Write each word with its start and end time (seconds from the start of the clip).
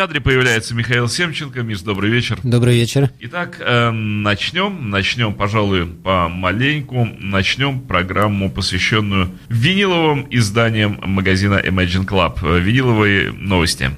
кадре 0.00 0.22
появляется 0.22 0.74
Михаил 0.74 1.10
Семченко. 1.10 1.60
Миш, 1.60 1.82
добрый 1.82 2.10
вечер. 2.10 2.38
Добрый 2.42 2.74
вечер. 2.74 3.10
Итак, 3.20 3.58
э, 3.60 3.90
начнем. 3.90 4.88
Начнем, 4.88 5.34
пожалуй, 5.34 5.84
помаленьку. 5.84 7.06
Начнем 7.18 7.80
программу, 7.80 8.50
посвященную 8.50 9.30
виниловым 9.50 10.26
изданиям 10.30 10.98
магазина 11.04 11.60
Imagine 11.62 12.06
Club. 12.06 12.38
Э, 12.40 12.60
виниловые 12.60 13.32
новости. 13.32 13.90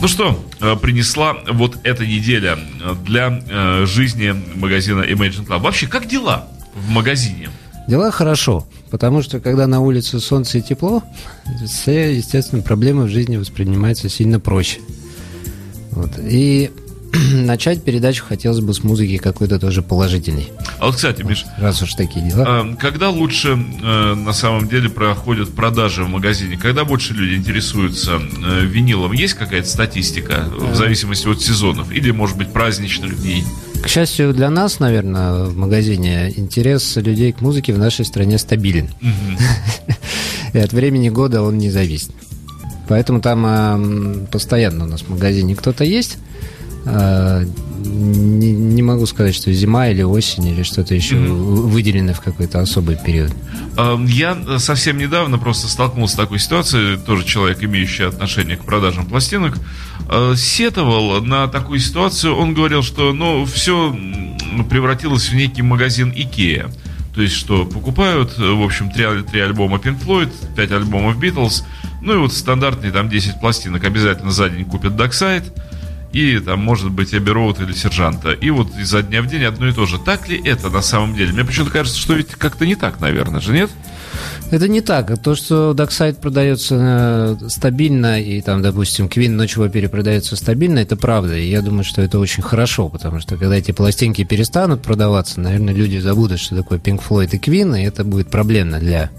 Ну 0.00 0.08
что, 0.08 0.44
э, 0.60 0.74
принесла 0.74 1.36
вот 1.52 1.78
эта 1.84 2.04
неделя 2.04 2.58
для 3.06 3.40
э, 3.48 3.86
жизни 3.86 4.34
магазина 4.56 5.02
Imagine 5.02 5.46
Club? 5.46 5.60
Вообще, 5.60 5.86
как 5.86 6.08
дела 6.08 6.48
в 6.74 6.90
магазине? 6.90 7.48
Дела 7.88 8.10
хорошо, 8.10 8.66
потому 8.90 9.22
что 9.22 9.40
когда 9.40 9.66
на 9.66 9.80
улице 9.80 10.20
солнце 10.20 10.58
и 10.58 10.62
тепло, 10.62 11.02
все, 11.66 12.14
естественно, 12.14 12.60
проблемы 12.62 13.04
в 13.04 13.08
жизни 13.08 13.38
воспринимаются 13.38 14.10
сильно 14.10 14.38
проще. 14.38 14.80
Вот. 15.92 16.10
И 16.18 16.70
начать 17.32 17.82
передачу 17.82 18.24
хотелось 18.28 18.60
бы 18.60 18.74
с 18.74 18.84
музыки 18.84 19.16
какой-то 19.16 19.58
тоже 19.58 19.80
положительной. 19.80 20.48
А 20.78 20.86
вот, 20.86 20.96
кстати, 20.96 21.22
Миш, 21.22 21.46
раз 21.56 21.80
уж 21.80 21.94
такие 21.94 22.28
дела. 22.28 22.44
А, 22.46 22.76
когда 22.76 23.08
лучше 23.08 23.52
э, 23.52 24.14
на 24.14 24.34
самом 24.34 24.68
деле 24.68 24.90
проходят 24.90 25.54
продажи 25.54 26.04
в 26.04 26.08
магазине? 26.10 26.58
Когда 26.58 26.84
больше 26.84 27.14
люди 27.14 27.36
интересуются 27.36 28.20
э, 28.20 28.66
винилом? 28.66 29.12
Есть 29.12 29.34
какая-то 29.34 29.68
статистика 29.68 30.44
в 30.50 30.74
зависимости 30.74 31.26
от 31.26 31.40
сезонов? 31.40 31.90
Или, 31.90 32.10
может 32.10 32.36
быть, 32.36 32.52
праздничных 32.52 33.18
дней? 33.22 33.44
К 33.82 33.88
счастью 33.88 34.34
для 34.34 34.50
нас, 34.50 34.80
наверное, 34.80 35.44
в 35.44 35.56
магазине 35.56 36.32
интерес 36.36 36.96
людей 36.96 37.32
к 37.32 37.40
музыке 37.40 37.72
в 37.72 37.78
нашей 37.78 38.04
стране 38.04 38.38
стабилен. 38.38 38.90
И 40.52 40.58
от 40.58 40.72
времени 40.72 41.08
года 41.08 41.42
он 41.42 41.58
не 41.58 41.70
зависит. 41.70 42.10
Поэтому 42.88 43.20
там 43.20 44.26
постоянно 44.32 44.84
у 44.84 44.88
нас 44.88 45.02
в 45.02 45.10
магазине 45.10 45.54
кто-то 45.54 45.84
есть. 45.84 46.18
Э, 46.88 47.44
не, 47.84 48.52
не 48.52 48.82
могу 48.82 49.06
сказать, 49.06 49.34
что 49.34 49.52
зима 49.52 49.88
или 49.88 50.02
осень 50.02 50.46
или 50.46 50.62
что-то 50.62 50.94
еще 50.94 51.16
mm-hmm. 51.16 51.68
выделено 51.68 52.12
в 52.12 52.20
какой-то 52.20 52.60
особый 52.60 52.96
период. 52.96 53.32
Я 54.06 54.36
совсем 54.58 54.98
недавно 54.98 55.38
просто 55.38 55.68
столкнулся 55.68 56.14
с 56.14 56.16
такой 56.16 56.38
ситуацией, 56.38 56.98
тоже 56.98 57.24
человек, 57.24 57.62
имеющий 57.62 58.02
отношение 58.04 58.56
к 58.56 58.64
продажам 58.64 59.06
пластинок, 59.06 59.56
э, 60.10 60.34
сетовал 60.36 61.22
на 61.22 61.46
такую 61.46 61.78
ситуацию. 61.78 62.34
Он 62.34 62.54
говорил, 62.54 62.82
что 62.82 63.12
ну, 63.12 63.44
все 63.44 63.96
превратилось 64.68 65.28
в 65.28 65.34
некий 65.34 65.62
магазин 65.62 66.12
Икея. 66.14 66.70
То 67.14 67.22
есть, 67.22 67.34
что 67.34 67.64
покупают, 67.64 68.38
в 68.38 68.62
общем, 68.62 68.90
три, 68.90 69.04
три 69.30 69.40
альбома 69.40 69.78
Pink 69.78 70.00
Floyd, 70.04 70.30
пять 70.54 70.70
альбомов 70.70 71.18
Beatles, 71.18 71.64
ну 72.00 72.14
и 72.14 72.16
вот 72.18 72.32
стандартные 72.32 72.92
там 72.92 73.08
10 73.08 73.40
пластинок 73.40 73.84
обязательно 73.84 74.30
за 74.30 74.48
день 74.48 74.64
купят 74.64 74.92
Darkside, 74.92 75.52
и 76.12 76.38
там, 76.38 76.60
может 76.60 76.90
быть, 76.90 77.14
Эбби 77.14 77.30
Роуд 77.30 77.60
или 77.60 77.72
Сержанта. 77.72 78.32
И 78.32 78.50
вот 78.50 78.68
изо 78.78 79.02
дня 79.02 79.22
в 79.22 79.26
день 79.26 79.44
одно 79.44 79.68
и 79.68 79.72
то 79.72 79.86
же. 79.86 79.98
Так 79.98 80.28
ли 80.28 80.40
это 80.42 80.70
на 80.70 80.82
самом 80.82 81.14
деле? 81.14 81.32
Мне 81.32 81.44
почему-то 81.44 81.72
кажется, 81.72 81.98
что 81.98 82.14
ведь 82.14 82.28
как-то 82.30 82.66
не 82.66 82.74
так, 82.74 83.00
наверное 83.00 83.40
же, 83.40 83.52
нет? 83.52 83.70
Это 84.50 84.66
не 84.68 84.80
так. 84.80 85.20
То, 85.22 85.34
что 85.34 85.72
Darkside 85.76 86.20
продается 86.20 87.36
э, 87.42 87.48
стабильно, 87.48 88.20
и 88.20 88.40
там, 88.40 88.62
допустим, 88.62 89.08
Квин 89.08 89.36
ночью 89.36 89.68
перепродается 89.68 90.36
стабильно, 90.36 90.78
это 90.78 90.96
правда. 90.96 91.36
И 91.36 91.48
я 91.48 91.60
думаю, 91.60 91.84
что 91.84 92.00
это 92.00 92.18
очень 92.18 92.42
хорошо, 92.42 92.88
потому 92.88 93.20
что 93.20 93.36
когда 93.36 93.56
эти 93.56 93.72
пластинки 93.72 94.24
перестанут 94.24 94.82
продаваться, 94.82 95.40
наверное, 95.40 95.74
люди 95.74 95.98
забудут, 95.98 96.40
что 96.40 96.56
такое 96.56 96.78
Pink 96.78 97.02
Floyd 97.06 97.28
и 97.32 97.38
Квин, 97.38 97.74
и 97.74 97.82
это 97.82 98.04
будет 98.04 98.30
проблемно 98.30 98.78
для 98.78 99.10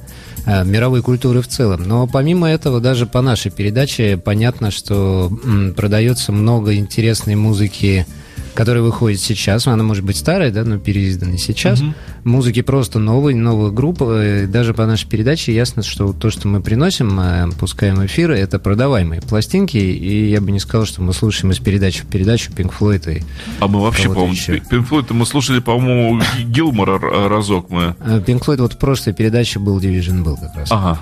мировой 0.45 1.01
культуры 1.01 1.41
в 1.41 1.47
целом. 1.47 1.83
Но 1.83 2.07
помимо 2.07 2.49
этого, 2.49 2.79
даже 2.79 3.05
по 3.05 3.21
нашей 3.21 3.51
передаче 3.51 4.17
понятно, 4.17 4.71
что 4.71 5.31
продается 5.75 6.31
много 6.31 6.75
интересной 6.75 7.35
музыки 7.35 8.05
который 8.53 8.81
выходит 8.81 9.19
сейчас, 9.19 9.67
она 9.67 9.83
может 9.83 10.03
быть 10.03 10.17
старая, 10.17 10.51
да, 10.51 10.63
но 10.63 10.77
переизданная 10.77 11.37
сейчас. 11.37 11.81
Угу. 11.81 11.93
Музыки 12.23 12.61
просто 12.61 12.99
новые, 12.99 13.35
новых 13.35 13.73
групп. 13.73 14.01
Э, 14.01 14.47
даже 14.47 14.73
по 14.73 14.85
нашей 14.85 15.07
передаче 15.07 15.53
ясно, 15.53 15.83
что 15.83 16.13
то, 16.13 16.29
что 16.29 16.47
мы 16.47 16.61
приносим, 16.61 17.19
э, 17.19 17.49
пускаем 17.59 18.05
эфиры, 18.05 18.37
это 18.37 18.59
продаваемые 18.59 19.21
пластинки, 19.21 19.77
и 19.77 20.29
я 20.29 20.41
бы 20.41 20.51
не 20.51 20.59
сказал, 20.59 20.85
что 20.85 21.01
мы 21.01 21.13
слушаем 21.13 21.51
из 21.51 21.59
передачи 21.59 22.01
в 22.01 22.07
передачу 22.07 22.51
Pink 22.51 22.73
Floyd 22.77 23.17
и 23.17 23.23
А 23.59 23.67
мы 23.67 23.81
вообще, 23.81 24.09
по-моему, 24.09 24.33
Pink 24.33 24.89
Floyd 24.89 25.13
мы 25.13 25.25
слушали, 25.25 25.59
по-моему, 25.59 26.21
Гилмора 26.39 26.99
разок 27.29 27.69
мы. 27.69 27.95
Pink 27.99 28.43
Floyd 28.45 28.61
вот 28.61 28.73
в 28.73 28.77
прошлой 28.77 29.13
передаче 29.13 29.59
был 29.59 29.79
Division 29.79 30.23
был 30.23 30.37
как 30.37 30.55
раз. 30.55 30.71
Ага 30.71 30.99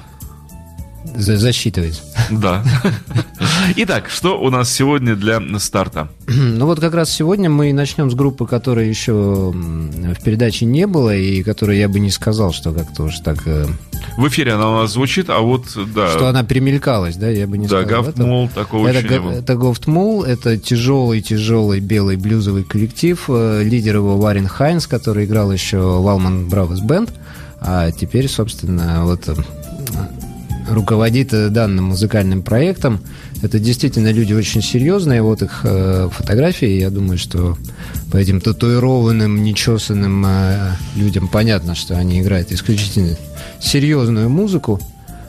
засчитывается. 1.17 2.01
Да. 2.31 2.63
Итак, 3.75 4.09
что 4.09 4.39
у 4.39 4.49
нас 4.49 4.71
сегодня 4.71 5.15
для 5.15 5.41
старта? 5.59 6.09
Ну 6.27 6.65
вот 6.65 6.79
как 6.79 6.93
раз 6.93 7.09
сегодня 7.09 7.49
мы 7.49 7.73
начнем 7.73 8.09
с 8.11 8.13
группы, 8.13 8.45
которой 8.45 8.87
еще 8.87 9.51
в 9.51 10.23
передаче 10.23 10.65
не 10.65 10.87
было, 10.87 11.15
и 11.15 11.43
которой 11.43 11.77
я 11.79 11.89
бы 11.89 11.99
не 11.99 12.11
сказал, 12.11 12.53
что 12.53 12.71
как-то 12.71 13.03
уж 13.03 13.19
так... 13.19 13.45
Э, 13.45 13.65
в 14.17 14.27
эфире 14.27 14.53
она 14.53 14.69
у 14.69 14.73
нас 14.81 14.93
звучит, 14.93 15.29
а 15.29 15.39
вот, 15.39 15.65
да... 15.93 16.09
Что 16.09 16.27
она 16.27 16.43
примелькалась, 16.43 17.15
да, 17.15 17.29
я 17.29 17.47
бы 17.47 17.57
не 17.57 17.67
да, 17.67 17.81
сказал. 17.81 18.03
Да, 18.03 18.11
Гафтмол, 18.11 18.49
такого 18.49 18.87
это, 18.87 18.99
еще 18.99 19.09
не 19.09 19.19
было. 19.19 19.31
Это 19.31 19.55
Гафтмол, 19.55 20.23
это 20.23 20.57
тяжелый-тяжелый 20.57 21.79
белый 21.79 22.17
блюзовый 22.17 22.63
коллектив, 22.63 23.23
э, 23.27 23.63
лидер 23.63 23.97
его 23.97 24.17
Варен 24.17 24.47
Хайнс, 24.47 24.87
который 24.87 25.25
играл 25.25 25.51
еще 25.51 25.77
в 25.77 26.07
Алман 26.07 26.47
Бравос 26.47 26.81
Бенд, 26.81 27.11
а 27.59 27.91
теперь, 27.91 28.27
собственно, 28.29 29.05
вот 29.05 29.27
э, 29.27 29.35
руководит 30.67 31.33
э, 31.33 31.49
данным 31.49 31.85
музыкальным 31.85 32.41
проектом. 32.41 32.99
Это 33.41 33.59
действительно 33.59 34.11
люди 34.11 34.33
очень 34.33 34.61
серьезные. 34.61 35.21
Вот 35.21 35.41
их 35.41 35.61
э, 35.63 36.09
фотографии. 36.11 36.79
Я 36.79 36.89
думаю, 36.89 37.17
что 37.17 37.57
по 38.11 38.17
этим 38.17 38.41
татуированным, 38.41 39.43
нечесанным 39.43 40.25
э, 40.25 40.71
людям 40.95 41.27
понятно, 41.27 41.75
что 41.75 41.97
они 41.97 42.21
играют 42.21 42.51
исключительно 42.51 43.15
серьезную 43.59 44.29
музыку. 44.29 44.79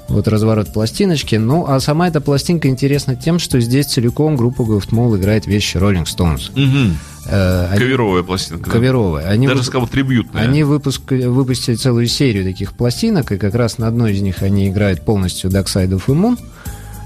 Вот 0.08 0.26
разворот 0.26 0.72
пластиночки. 0.72 1.36
Ну, 1.36 1.66
а 1.68 1.80
сама 1.80 2.08
эта 2.08 2.20
пластинка 2.20 2.68
интересна 2.68 3.14
тем, 3.14 3.38
что 3.38 3.60
здесь 3.60 3.86
целиком 3.86 4.36
группа 4.36 4.62
Mall 4.62 5.18
играет 5.18 5.46
вещи 5.46 5.76
Rolling 5.76 6.04
Stones. 6.04 6.50
Угу. 6.52 6.96
Э, 7.26 7.76
Каверовая 7.76 8.22
пластинка. 8.22 8.70
Каверовая. 8.70 9.28
Они 9.28 9.46
Даже, 9.46 9.62
сказал, 9.62 9.86
трибютная. 9.86 10.44
Они 10.44 10.62
выпуск, 10.64 11.10
выпустили 11.10 11.74
целую 11.74 12.06
серию 12.06 12.44
таких 12.44 12.72
пластинок, 12.72 13.32
и 13.32 13.36
как 13.36 13.54
раз 13.54 13.76
на 13.76 13.86
одной 13.86 14.12
из 14.14 14.22
них 14.22 14.42
они 14.42 14.68
играют 14.68 15.04
полностью 15.04 15.50
Dark 15.50 15.66
Side 15.66 15.90
of 15.90 16.06
the 16.06 16.14
Moon. 16.14 16.38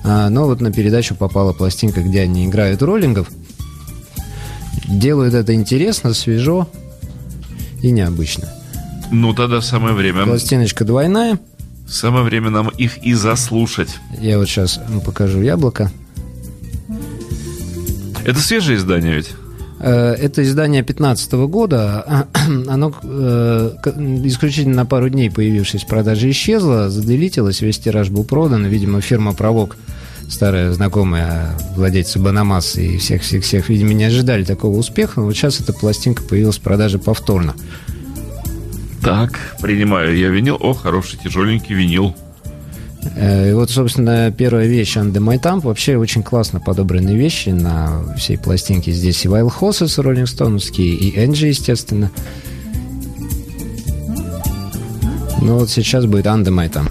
А, 0.04 0.28
но 0.30 0.46
вот 0.46 0.60
на 0.60 0.72
передачу 0.72 1.16
попала 1.16 1.52
пластинка, 1.52 2.02
где 2.02 2.20
они 2.22 2.46
играют 2.46 2.82
роллингов. 2.82 3.28
Делают 4.88 5.34
это 5.34 5.54
интересно, 5.54 6.14
свежо 6.14 6.68
и 7.80 7.90
необычно. 7.90 8.48
Ну, 9.10 9.34
тогда 9.34 9.60
самое 9.60 9.94
время. 9.94 10.24
Пластиночка 10.24 10.84
двойная. 10.84 11.38
Самое 11.92 12.24
время 12.24 12.48
нам 12.48 12.70
их 12.70 13.04
и 13.04 13.12
заслушать. 13.12 13.98
Я 14.18 14.38
вот 14.38 14.48
сейчас 14.48 14.80
покажу 15.04 15.42
яблоко. 15.42 15.92
Это 18.24 18.40
свежее 18.40 18.78
издание 18.78 19.16
ведь? 19.16 19.30
Э, 19.78 20.12
это 20.14 20.42
издание 20.42 20.82
2015 20.82 21.32
года. 21.32 22.28
Оно 22.68 22.94
э, 23.02 23.72
исключительно 24.24 24.76
на 24.76 24.86
пару 24.86 25.10
дней 25.10 25.30
появившись 25.30 25.82
в 25.82 25.86
продаже 25.86 26.30
исчезло, 26.30 26.88
заделитилось, 26.88 27.60
весь 27.60 27.78
тираж 27.78 28.08
был 28.08 28.24
продан. 28.24 28.64
Видимо, 28.64 29.02
фирма 29.02 29.34
«Провок» 29.34 29.76
старая 30.30 30.72
знакомая 30.72 31.50
владельца 31.76 32.18
Банамас 32.18 32.76
и 32.76 32.96
всех-всех-всех, 32.96 33.68
видимо, 33.68 33.92
не 33.92 34.04
ожидали 34.04 34.44
такого 34.44 34.78
успеха. 34.78 35.20
Но 35.20 35.26
вот 35.26 35.36
сейчас 35.36 35.60
эта 35.60 35.74
пластинка 35.74 36.22
появилась 36.22 36.56
в 36.56 36.62
продаже 36.62 36.98
повторно. 36.98 37.54
Так, 39.02 39.56
принимаю 39.60 40.16
я 40.16 40.28
винил. 40.28 40.56
О, 40.60 40.74
хороший 40.74 41.18
тяжеленький 41.18 41.74
винил. 41.74 42.14
Э, 43.16 43.50
и 43.50 43.52
вот, 43.52 43.70
собственно, 43.70 44.30
первая 44.30 44.66
вещь 44.66 44.96
Under 44.96 45.18
My 45.18 45.40
Thumb. 45.40 45.60
Вообще 45.60 45.96
очень 45.96 46.22
классно 46.22 46.60
подобраны 46.60 47.16
вещи 47.16 47.48
на 47.48 48.14
всей 48.16 48.38
пластинке. 48.38 48.92
Здесь 48.92 49.24
и 49.24 49.28
Horses 49.28 49.98
Rolling 49.98 50.24
Stones, 50.24 50.70
и 50.80 51.18
Энджи, 51.18 51.48
естественно. 51.48 52.10
Ну 55.40 55.58
вот 55.58 55.70
сейчас 55.70 56.06
будет 56.06 56.26
Under 56.26 56.50
My 56.50 56.70
Thumb. 56.70 56.90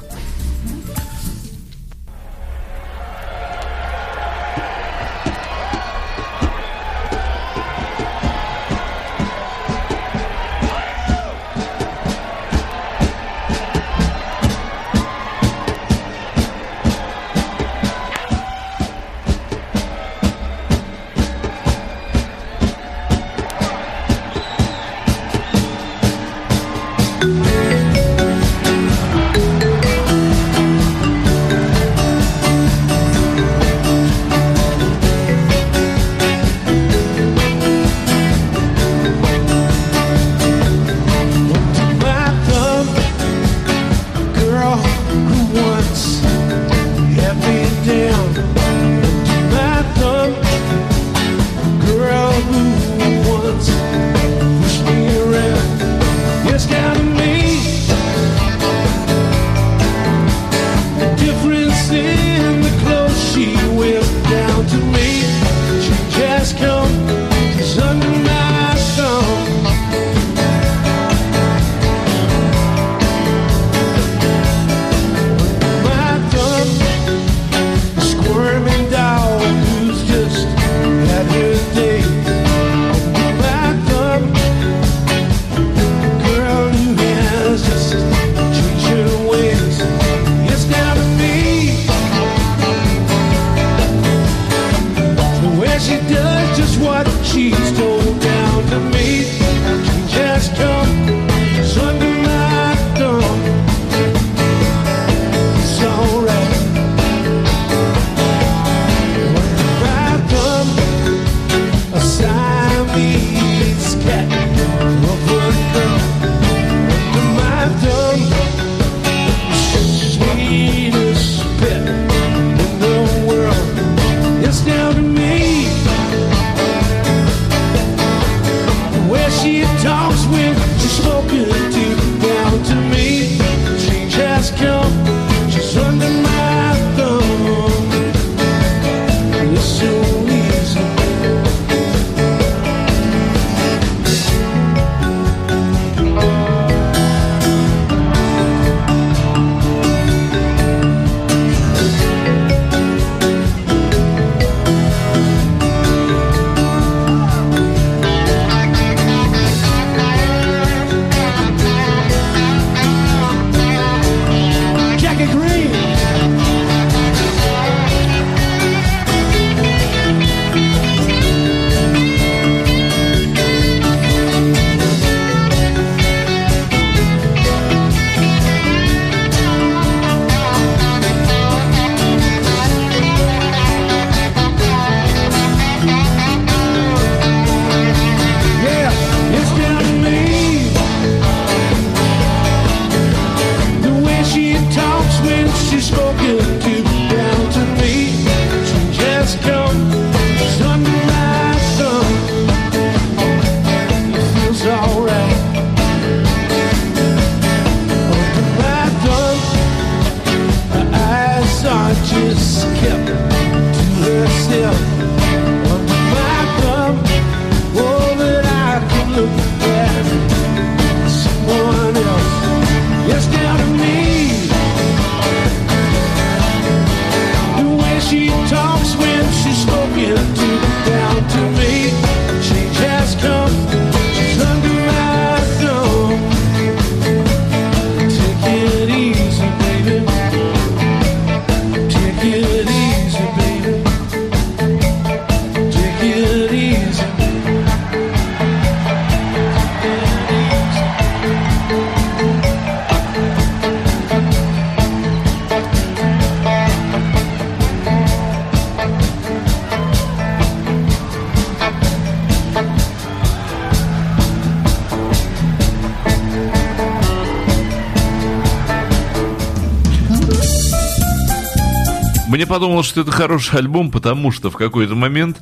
Мне 272.62 272.68
подумалось, 272.68 272.86
что 272.86 273.02
это 273.02 273.12
хороший 273.12 273.58
альбом, 273.58 273.90
потому 273.90 274.32
что 274.32 274.52
в 274.52 274.56
какой-то 274.56 274.94
момент 274.94 275.42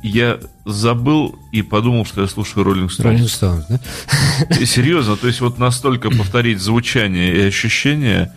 я 0.00 0.38
забыл 0.64 1.36
и 1.50 1.62
подумал, 1.62 2.06
что 2.06 2.20
я 2.20 2.28
слушаю 2.28 2.62
Роллинг 2.62 2.92
Роллинг 3.00 3.28
Стоунс. 3.28 3.64
Стоунс, 3.64 3.82
да? 4.48 4.56
И 4.60 4.64
серьезно, 4.64 5.16
то 5.16 5.26
есть 5.26 5.40
вот 5.40 5.58
настолько 5.58 6.08
повторить 6.16 6.60
звучание 6.60 7.34
и 7.34 7.40
ощущения, 7.40 8.32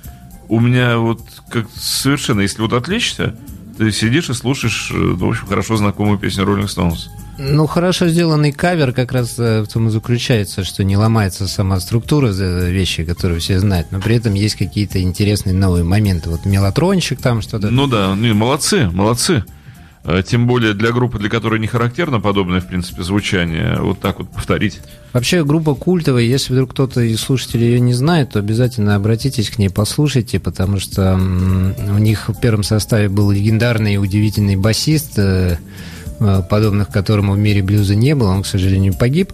у 0.50 0.60
меня 0.60 0.98
вот 0.98 1.22
как 1.50 1.68
совершенно, 1.76 2.42
если 2.42 2.64
вот 2.64 2.74
отвлечься, 2.74 3.36
ты 3.78 3.92
сидишь 3.92 4.32
и 4.32 4.34
слушаешь, 4.34 4.90
э, 4.92 4.96
ну, 4.96 5.28
в 5.28 5.30
общем, 5.30 5.46
хорошо 5.46 5.78
знакомую 5.78 6.18
песню 6.18 6.46
Роллинг 6.46 6.72
Стоунс. 6.72 7.12
Ну, 7.38 7.66
хорошо 7.66 8.08
сделанный 8.08 8.52
кавер 8.52 8.94
как 8.94 9.12
раз 9.12 9.36
э, 9.40 9.62
в 9.62 9.68
том 9.68 9.88
и 9.88 9.92
заключается, 9.92 10.63
что 10.63 10.84
не 10.84 10.96
ломается 10.96 11.48
сама 11.48 11.80
структура 11.80 12.32
э, 12.32 12.72
вещи, 12.72 13.04
которые 13.04 13.40
все 13.40 13.60
знают, 13.60 13.88
но 13.92 14.00
при 14.00 14.16
этом 14.16 14.36
есть 14.36 14.56
какие-то 14.56 15.02
интересные 15.02 15.56
новые 15.56 15.84
моменты. 15.84 16.30
Вот 16.30 16.46
мелатрончик 16.46 17.20
там 17.20 17.42
что-то. 17.42 17.72
Ну 17.72 17.88
да, 17.88 18.16
не, 18.16 18.34
молодцы, 18.34 18.88
молодцы. 18.90 19.44
Э, 20.04 20.22
Тем 20.25 20.46
более 20.46 20.75
для 20.75 20.92
группы, 20.92 21.18
для 21.18 21.30
которой 21.30 21.60
не 21.60 21.66
характерно 21.66 22.20
подобное, 22.20 22.62
в 22.62 22.68
принципе, 22.68 23.02
звучание, 23.02 23.78
вот 23.80 24.00
так 24.00 24.20
вот 24.20 24.30
повторить. 24.30 24.80
Вообще 25.12 25.44
группа 25.44 25.74
культовая, 25.74 26.24
если 26.24 26.54
вдруг 26.54 26.72
кто-то 26.72 27.02
из 27.02 27.20
слушателей 27.20 27.68
ее 27.68 27.80
не 27.80 27.94
знает, 27.94 28.32
то 28.32 28.40
обязательно 28.40 28.96
обратитесь 28.96 29.50
к 29.50 29.58
ней, 29.58 29.70
послушайте, 29.70 30.40
потому 30.40 30.80
что 30.80 31.16
у 31.16 31.98
них 31.98 32.30
в 32.30 32.40
первом 32.40 32.63
составе 32.63 33.10
был 33.10 33.32
легендарный 33.32 33.96
и 33.96 33.98
удивительный 33.98 34.56
басист, 34.56 35.20
подобных 36.50 36.89
которому 36.89 37.34
в 37.34 37.38
мире 37.38 37.62
блюза 37.63 37.96
не 37.96 38.15
было, 38.15 38.29
он, 38.29 38.43
к 38.43 38.48
сожалению, 38.48 38.93
погиб. 38.93 39.34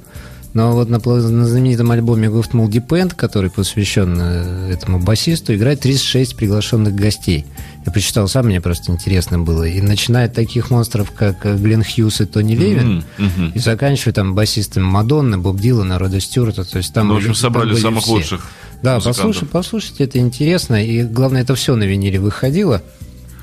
Но 0.56 0.72
вот 0.74 0.90
на, 0.90 0.98
на 0.98 1.46
знаменитом 1.48 1.92
альбоме 1.92 2.28
Ghost 2.28 2.54
Depend, 2.54 3.14
который 3.16 3.52
посвящен 3.52 4.18
э, 4.20 4.72
этому 4.74 4.98
басисту, 5.00 5.54
играет 5.54 5.82
36 5.82 6.36
приглашенных 6.36 6.96
гостей. 6.96 7.46
Я 7.86 7.92
прочитал 7.92 8.28
сам, 8.28 8.48
мне 8.48 8.60
просто 8.60 8.92
интересно 8.92 9.38
было. 9.38 9.66
И 9.66 9.80
начиная 9.80 10.26
от 10.26 10.34
таких 10.34 10.72
монстров, 10.72 11.12
как 11.12 11.46
э, 11.46 11.56
Глен 11.56 11.84
Хьюз 11.84 12.22
и 12.22 12.26
Тони 12.26 12.56
Левин, 12.56 13.04
Мгм, 13.20 13.26
мгм. 13.28 13.52
и 13.54 13.60
заканчивая 13.60 14.14
там 14.14 14.34
басистами 14.34 14.84
Мадонны, 14.86 15.38
Боб 15.38 15.60
Дилана, 15.60 16.00
Рода 16.00 16.20
Стюарта. 16.20 16.64
То 16.64 16.78
есть 16.78 16.94
там, 16.96 17.10
Ну, 17.10 17.14
в 17.14 17.18
общем, 17.18 17.36
собрали 17.36 17.76
самых 17.76 18.02
все. 18.02 18.12
лучших 18.14 18.48
Да, 18.82 18.96
музыкантов. 18.96 19.18
послушай, 19.24 19.48
послушайте, 19.52 20.04
это 20.06 20.18
интересно. 20.18 20.84
И 20.84 21.04
главное, 21.04 21.44
это 21.44 21.54
все 21.54 21.76
на 21.76 21.84
виниле 21.84 22.20
выходило. 22.20 22.82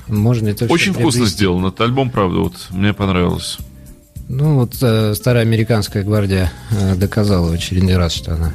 Можно 0.07 0.49
это 0.49 0.65
Очень 0.65 0.93
вкусно 0.93 1.11
приобрести. 1.11 1.35
сделан 1.37 1.65
этот 1.65 1.81
альбом, 1.81 2.09
правда, 2.09 2.39
вот 2.39 2.53
мне 2.71 2.93
понравилось. 2.93 3.57
Ну, 4.29 4.55
вот 4.59 4.75
э, 4.81 5.13
старая 5.15 5.43
американская 5.43 6.03
гвардия 6.03 6.51
э, 6.71 6.95
доказала 6.95 7.49
в 7.49 7.53
очередной 7.53 7.95
раз, 7.97 8.13
что 8.13 8.33
она 8.33 8.53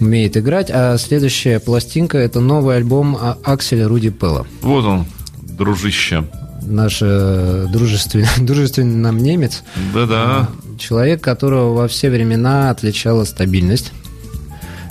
умеет 0.00 0.36
играть. 0.36 0.70
А 0.72 0.96
следующая 0.98 1.58
пластинка– 1.60 2.18
это 2.18 2.40
новый 2.40 2.76
альбом 2.76 3.16
а- 3.20 3.36
Акселя 3.44 3.88
Руди 3.88 4.10
Пелла. 4.10 4.46
Вот 4.60 4.84
он, 4.84 5.06
дружище. 5.42 6.24
Наш 6.64 6.98
э, 7.02 7.66
дружественный, 7.72 8.26
дружественный 8.38 8.94
нам 8.96 9.18
немец. 9.18 9.62
Да-да. 9.92 10.48
Человек, 10.78 11.20
которого 11.20 11.74
во 11.74 11.88
все 11.88 12.08
времена 12.10 12.70
отличала 12.70 13.24
стабильность. 13.24 13.92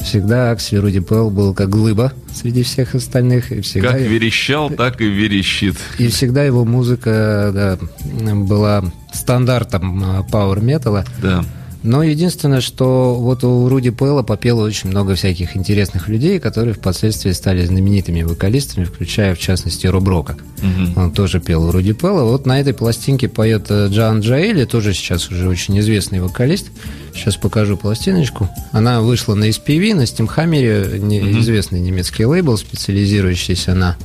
Всегда 0.03 0.51
Аксель 0.51 0.79
Руди 0.79 1.00
Пелл 1.00 1.29
был 1.29 1.53
как 1.53 1.70
глыба 1.70 2.13
среди 2.34 2.63
всех 2.63 2.96
остальных. 2.96 3.51
И 3.51 3.62
всегда, 3.62 3.91
Как 3.93 4.01
верещал, 4.01 4.70
так 4.70 5.00
и 5.01 5.08
верещит. 5.08 5.75
и 5.98 6.08
всегда 6.08 6.43
его 6.43 6.65
музыка 6.65 7.51
да, 7.53 8.34
была 8.36 8.84
стандартом 9.13 10.25
пауэр-металла. 10.31 11.05
Да. 11.22 11.46
Но 11.83 12.03
единственное, 12.03 12.61
что 12.61 13.15
вот 13.15 13.43
у 13.43 13.67
Руди 13.67 13.89
Пэлла 13.89 14.21
попело 14.21 14.63
очень 14.63 14.89
много 14.91 15.15
всяких 15.15 15.57
интересных 15.57 16.07
людей, 16.09 16.39
которые 16.39 16.75
впоследствии 16.75 17.31
стали 17.31 17.65
знаменитыми 17.65 18.21
вокалистами, 18.21 18.83
включая, 18.85 19.33
в 19.33 19.39
частности, 19.39 19.88
Роб 19.88 20.07
Рока. 20.07 20.38
Мгм. 20.61 20.93
Он 20.95 21.11
тоже 21.11 21.39
пел 21.39 21.65
у 21.65 21.71
Руди 21.71 21.93
Пэлла. 21.93 22.23
Вот 22.23 22.45
на 22.45 22.59
этой 22.59 22.73
пластинке 22.73 23.27
поет 23.27 23.65
э, 23.69 23.88
Джоан 23.89 24.19
Джаэли, 24.19 24.65
тоже 24.65 24.93
сейчас 24.93 25.29
уже 25.31 25.47
очень 25.50 25.79
известный 25.79 26.19
вокалист. 26.19 26.67
Сейчас 27.15 27.35
покажу 27.35 27.77
пластиночку. 27.77 28.47
Она 28.71 29.01
вышла 29.01 29.33
на 29.33 29.50
SPV, 29.50 29.95
на 29.95 30.01
Steamhammer, 30.03 31.00
не- 31.00 31.39
известный 31.39 31.79
немецкий 31.79 32.25
лейбл, 32.25 32.57
специализирующийся 32.57 33.73
на 33.73 33.97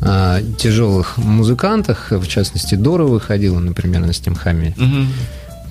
а, 0.00 0.40
тяжелых 0.58 1.16
музыкантах, 1.16 2.12
в 2.12 2.26
частности, 2.28 2.74
Дора 2.76 3.04
выходила, 3.04 3.58
например, 3.58 4.02
на 4.02 4.10
Steamhammer 4.10 4.72
Мгм. 4.76 5.08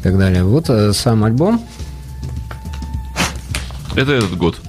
Так 0.06 0.20
далее. 0.20 0.44
Вот 0.44 0.70
э, 0.70 0.94
сам 0.94 1.24
альбом. 1.24 1.60
Это 3.96 4.12
этот 4.12 4.38
год. 4.38 4.62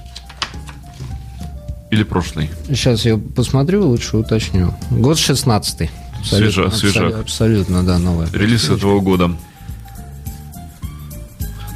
Или 1.91 2.01
прошлый. 2.01 2.49
Сейчас 2.65 3.05
я 3.05 3.17
посмотрю, 3.17 3.85
лучше 3.85 4.17
уточню. 4.17 4.73
Год 4.89 5.19
16 5.19 5.91
Свежа- 6.23 6.71
свежак. 6.71 7.19
Абсолютно, 7.19 7.83
да, 7.83 7.99
новая. 7.99 8.27
Релиз 8.33 8.67
этого 8.69 8.99
года. 8.99 9.31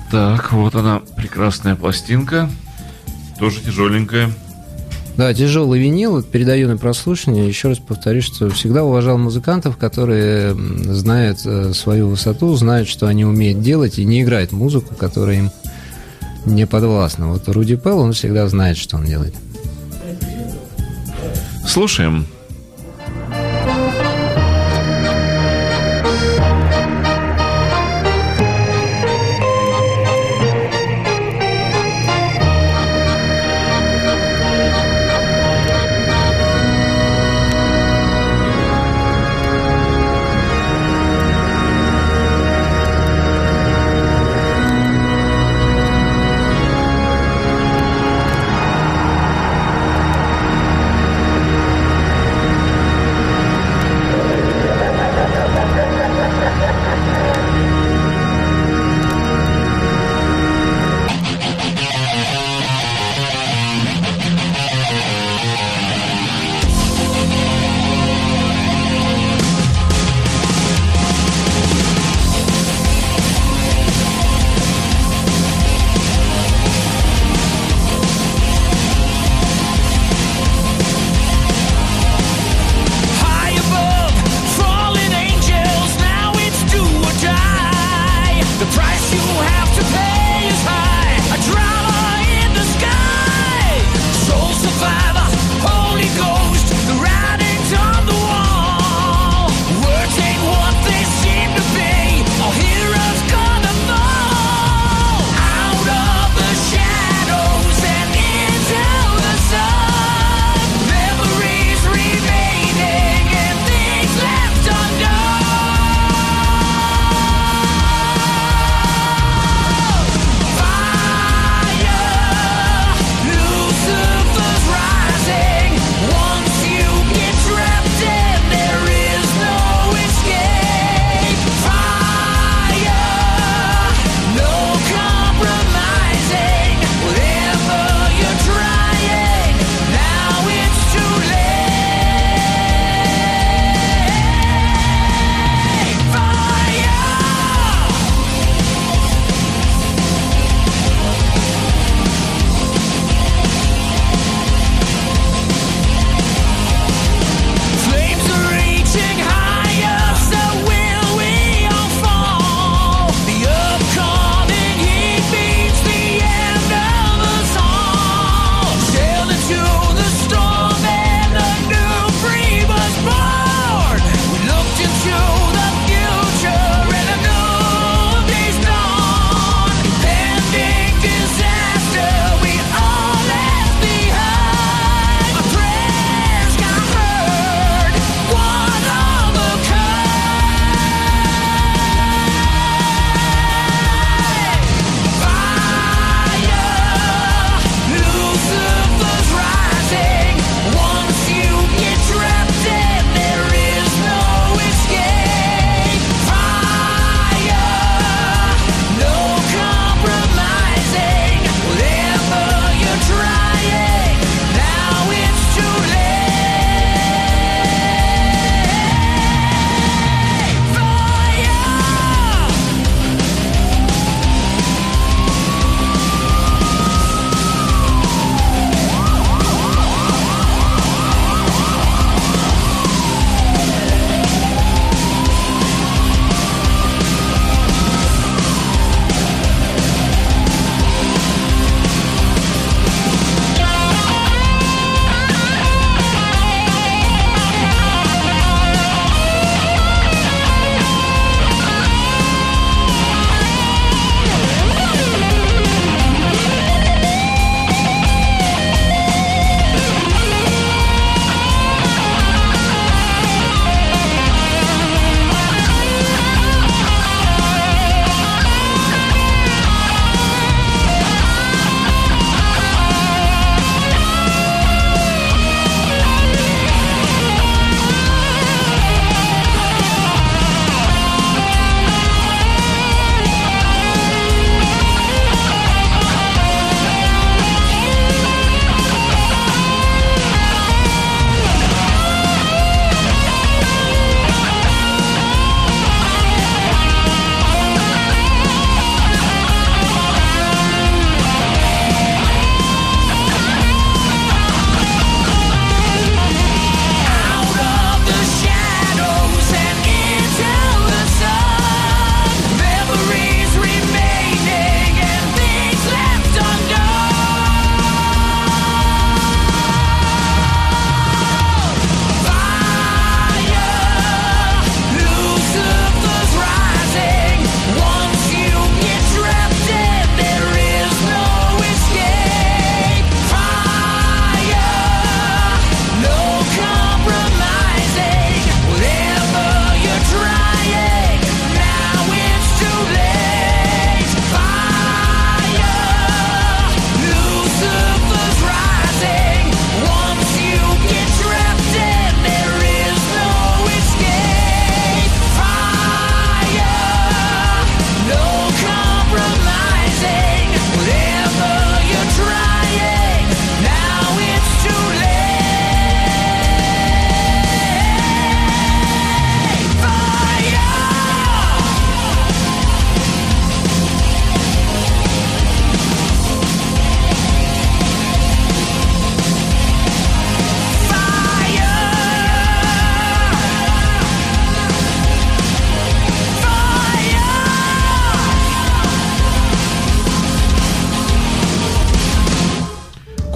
Так, 0.09 0.51
вот 0.53 0.73
она, 0.73 1.03
прекрасная 1.15 1.75
пластинка. 1.75 2.49
Тоже 3.37 3.61
тяжеленькая. 3.61 4.31
Да, 5.17 5.33
тяжелый 5.33 5.79
винил, 5.79 6.23
передаю 6.23 6.67
на 6.67 6.77
прослушивание. 6.77 7.47
Еще 7.47 7.67
раз 7.69 7.79
повторю, 7.79 8.21
что 8.21 8.49
всегда 8.49 8.83
уважал 8.83 9.17
музыкантов, 9.17 9.77
которые 9.77 10.55
знают 10.55 11.39
э, 11.45 11.73
свою 11.73 12.07
высоту, 12.07 12.55
знают, 12.55 12.87
что 12.87 13.07
они 13.07 13.25
умеют 13.25 13.61
делать, 13.61 13.99
и 13.99 14.05
не 14.05 14.21
играют 14.21 14.51
музыку, 14.51 14.95
которая 14.95 15.37
им 15.37 15.51
не 16.45 16.65
подвластна. 16.65 17.29
Вот 17.29 17.47
Руди 17.49 17.75
Пелл, 17.75 17.99
он 17.99 18.13
всегда 18.13 18.47
знает, 18.47 18.77
что 18.77 18.97
он 18.97 19.05
делает. 19.05 19.35
Слушаем. 21.67 22.25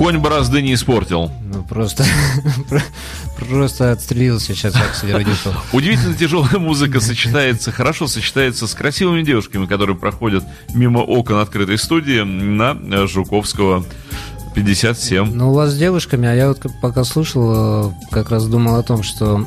Конь 0.05 0.19
борозды 0.19 0.61
не 0.61 0.75
испортил. 0.75 1.31
Ну, 1.51 1.63
просто, 1.63 2.05
просто 3.39 3.91
отстрелился 3.91 4.53
сейчас 4.53 4.75
Аксель 4.75 5.11
Радюков. 5.11 5.73
Удивительно 5.73 6.13
тяжелая 6.13 6.59
музыка 6.59 6.99
сочетается, 6.99 7.71
хорошо 7.71 8.05
сочетается 8.05 8.67
с 8.67 8.75
красивыми 8.75 9.23
девушками, 9.23 9.65
которые 9.65 9.97
проходят 9.97 10.43
мимо 10.75 10.99
окон 10.99 11.37
открытой 11.37 11.79
студии 11.79 12.21
на 12.21 13.07
Жуковского 13.07 13.83
57. 14.55 15.33
Ну, 15.33 15.51
у 15.51 15.53
вас 15.53 15.71
с 15.73 15.77
девушками, 15.77 16.27
а 16.27 16.33
я 16.33 16.47
вот 16.47 16.61
пока 16.81 17.03
слушал, 17.03 17.89
э, 17.89 17.91
как 18.11 18.29
раз 18.31 18.45
думал 18.47 18.75
о 18.77 18.83
том, 18.83 19.03
что 19.03 19.45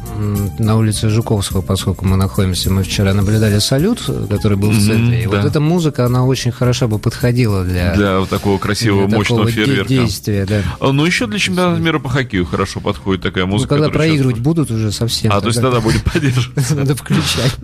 на 0.59 0.77
улице 0.77 1.09
Жуковского, 1.09 1.63
поскольку 1.63 2.05
мы 2.05 2.17
находимся, 2.17 2.71
мы 2.71 2.83
вчера 2.83 3.15
наблюдали 3.15 3.59
салют, 3.59 4.03
который 4.29 4.59
был 4.59 4.71
в 4.71 4.79
центре. 4.79 5.23
И 5.23 5.27
да. 5.27 5.31
вот 5.41 5.45
эта 5.47 5.61
музыка, 5.61 6.05
она 6.05 6.25
очень 6.25 6.53
хорошо 6.53 6.89
бы 6.89 6.99
подходила 6.99 7.65
для, 7.65 7.95
Для 7.95 8.19
вот 8.21 8.29
такого 8.29 8.59
красивого, 8.59 9.09
для 9.09 9.17
мощного 9.17 9.47
такого 9.47 9.65
фейерверка. 9.65 9.89
действия. 9.89 10.45
Да. 10.47 10.63
А, 10.79 10.93
Ну, 10.93 11.07
еще 11.07 11.27
для 11.27 11.39
чемпионата 11.39 11.81
мира 11.81 11.99
по 11.99 12.11
хоккею 12.11 12.45
хорошо 12.45 12.81
подходит 12.81 13.23
такая 13.23 13.47
Ну, 13.47 13.53
музыка. 13.53 13.71
когда 13.71 13.87
которая 13.87 14.09
проигрывать 14.09 14.37
сейчас- 14.37 14.45
будут 14.45 14.71
уже 14.71 14.93
совсем. 14.93 15.33
А, 15.33 15.41
то 15.41 15.49
есть 15.49 15.61
тогда 15.61 15.81
будем 15.81 16.01
поддерживать. 16.13 16.71
Надо 16.71 16.95
включать. 16.95 17.57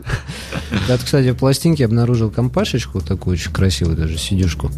Я, 0.88 0.96
кстати, 0.96 1.30
в 1.32 1.36
пластинке 1.36 1.84
обнаружил 1.84 2.30
компашечку, 2.30 3.00
такую 3.02 3.34
очень 3.34 3.52
красивую 3.52 3.96
даже, 3.98 4.16
сидюшку. 4.18 4.70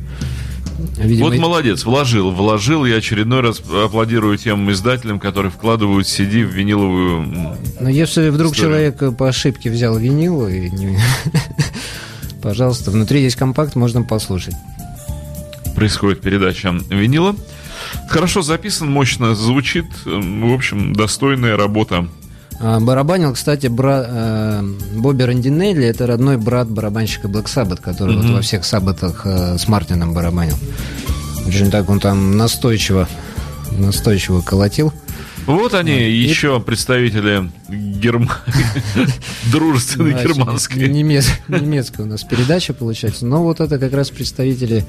Видимо, 0.98 1.30
Вот 1.30 1.38
молодец, 1.38 1.84
вложил, 1.84 2.30
вложил. 2.30 2.84
Я 2.84 2.96
очередной 2.96 3.40
раз 3.40 3.60
аплодирую 3.60 4.36
тем 4.36 4.70
издателям, 4.70 5.18
которые 5.18 5.50
вкладывают 5.50 6.06
CD 6.06 6.44
в 6.44 6.50
виниловую... 6.50 7.56
Но 7.80 7.88
если 7.88 8.28
вдруг 8.28 8.52
История. 8.52 8.90
человек 8.90 9.16
по 9.16 9.28
ошибке 9.28 9.70
взял 9.70 9.96
винил, 9.96 10.46
и 10.48 10.70
не- 10.70 10.98
пожалуйста, 12.42 12.90
внутри 12.90 13.22
есть 13.22 13.36
компакт, 13.36 13.74
можно 13.74 14.02
послушать. 14.02 14.54
Происходит 15.74 16.20
передача 16.20 16.74
винила. 16.90 17.36
Хорошо 18.08 18.42
записан, 18.42 18.90
мощно 18.90 19.34
звучит. 19.34 19.86
В 20.04 20.52
общем, 20.52 20.92
достойная 20.94 21.56
работа. 21.56 22.08
А, 22.58 22.80
Барабанил, 22.80 23.32
кстати, 23.34 23.66
бра- 23.66 24.06
э, 24.08 24.62
Бобби 24.94 25.22
Рандинелли, 25.24 25.84
это 25.86 26.06
родной 26.06 26.36
брат 26.38 26.68
барабанщика 26.70 27.28
Black 27.28 27.44
Sabbath, 27.46 27.80
который 27.82 28.16
вот 28.16 28.26
во 28.30 28.40
всех 28.40 28.64
саббатах 28.64 29.22
э, 29.26 29.58
с 29.58 29.68
Мартином 29.68 30.14
барабанил. 30.14 30.56
Очень 31.46 31.70
так 31.70 31.88
он 31.90 32.00
там 32.00 32.36
настойчиво, 32.36 33.08
настойчиво 33.72 34.40
колотил. 34.40 34.92
Вот 35.46 35.74
они, 35.74 35.92
еще 36.10 36.58
представители 36.60 37.50
герм... 37.68 38.28
дружественной 39.52 40.12
Значит, 40.12 40.36
германской. 40.36 40.88
немец- 40.88 41.30
немецкая 41.48 42.02
у 42.02 42.06
нас 42.06 42.24
передача 42.24 42.72
получается. 42.72 43.26
Но 43.26 43.42
вот 43.42 43.60
это 43.60 43.78
как 43.78 43.92
раз 43.92 44.10
представители 44.10 44.84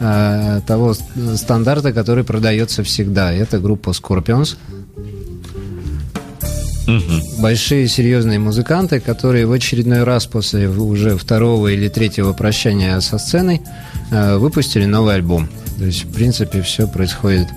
э, 0.00 0.60
того 0.66 0.94
стандарта, 1.36 1.92
который 1.92 2.24
продается 2.24 2.82
всегда. 2.82 3.32
Это 3.32 3.58
группа 3.60 3.90
Scorpions. 3.90 4.56
Большие 7.38 7.88
серьезные 7.88 8.38
музыканты, 8.38 9.00
которые 9.00 9.46
в 9.46 9.52
очередной 9.52 10.04
раз 10.04 10.26
после 10.26 10.68
уже 10.68 11.16
второго 11.16 11.68
или 11.68 11.88
третьего 11.88 12.32
прощания 12.32 13.00
со 13.00 13.18
сценой 13.18 13.62
э, 14.10 14.36
выпустили 14.36 14.84
новый 14.84 15.14
альбом. 15.14 15.48
То 15.78 15.84
есть, 15.84 16.04
в 16.04 16.12
принципе, 16.12 16.62
все 16.62 16.86
происходит 16.86 17.48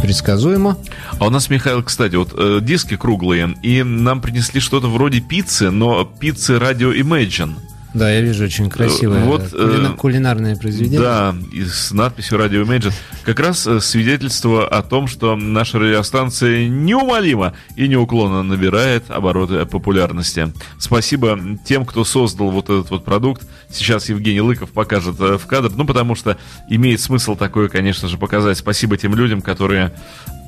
предсказуемо. 0.00 0.78
А 1.18 1.26
у 1.26 1.30
нас, 1.30 1.50
Михаил, 1.50 1.82
кстати, 1.82 2.16
вот 2.16 2.32
э, 2.36 2.60
диски 2.62 2.96
круглые, 2.96 3.54
и 3.62 3.82
нам 3.82 4.20
принесли 4.20 4.60
что-то 4.60 4.88
вроде 4.88 5.20
пиццы, 5.20 5.70
но 5.70 6.04
пиццы 6.04 6.54
Radio 6.54 6.98
Imagine. 6.98 7.54
Да, 7.92 8.08
я 8.10 8.20
вижу 8.20 8.44
очень 8.44 8.70
красивое 8.70 9.24
вот, 9.24 9.42
э, 9.52 9.56
кулина- 9.56 9.92
э, 9.94 9.96
кулинарное 9.96 10.56
произведение. 10.56 11.00
Да, 11.00 11.34
и 11.52 11.64
с 11.64 11.90
надписью 11.90 12.38
Radio 12.38 12.64
Imagine. 12.64 12.92
Как 13.24 13.40
раз 13.40 13.66
э, 13.66 13.80
свидетельство 13.80 14.66
о 14.68 14.82
том, 14.82 15.08
что 15.08 15.34
наша 15.34 15.80
радиостанция 15.80 16.68
неумолимо 16.68 17.54
и 17.74 17.88
неуклонно 17.88 18.44
набирает 18.44 19.10
обороты 19.10 19.66
популярности. 19.66 20.52
Спасибо 20.78 21.38
тем, 21.64 21.84
кто 21.84 22.04
создал 22.04 22.50
вот 22.50 22.66
этот 22.66 22.90
вот 22.90 23.04
продукт. 23.04 23.42
Сейчас 23.72 24.08
Евгений 24.08 24.40
Лыков 24.40 24.70
покажет 24.70 25.16
э, 25.20 25.36
в 25.36 25.46
кадр. 25.46 25.72
Ну, 25.74 25.84
потому 25.84 26.14
что 26.14 26.36
имеет 26.68 27.00
смысл 27.00 27.34
такое, 27.34 27.68
конечно 27.68 28.08
же, 28.08 28.18
показать. 28.18 28.56
Спасибо 28.56 28.96
тем 28.96 29.16
людям, 29.16 29.42
которые 29.42 29.92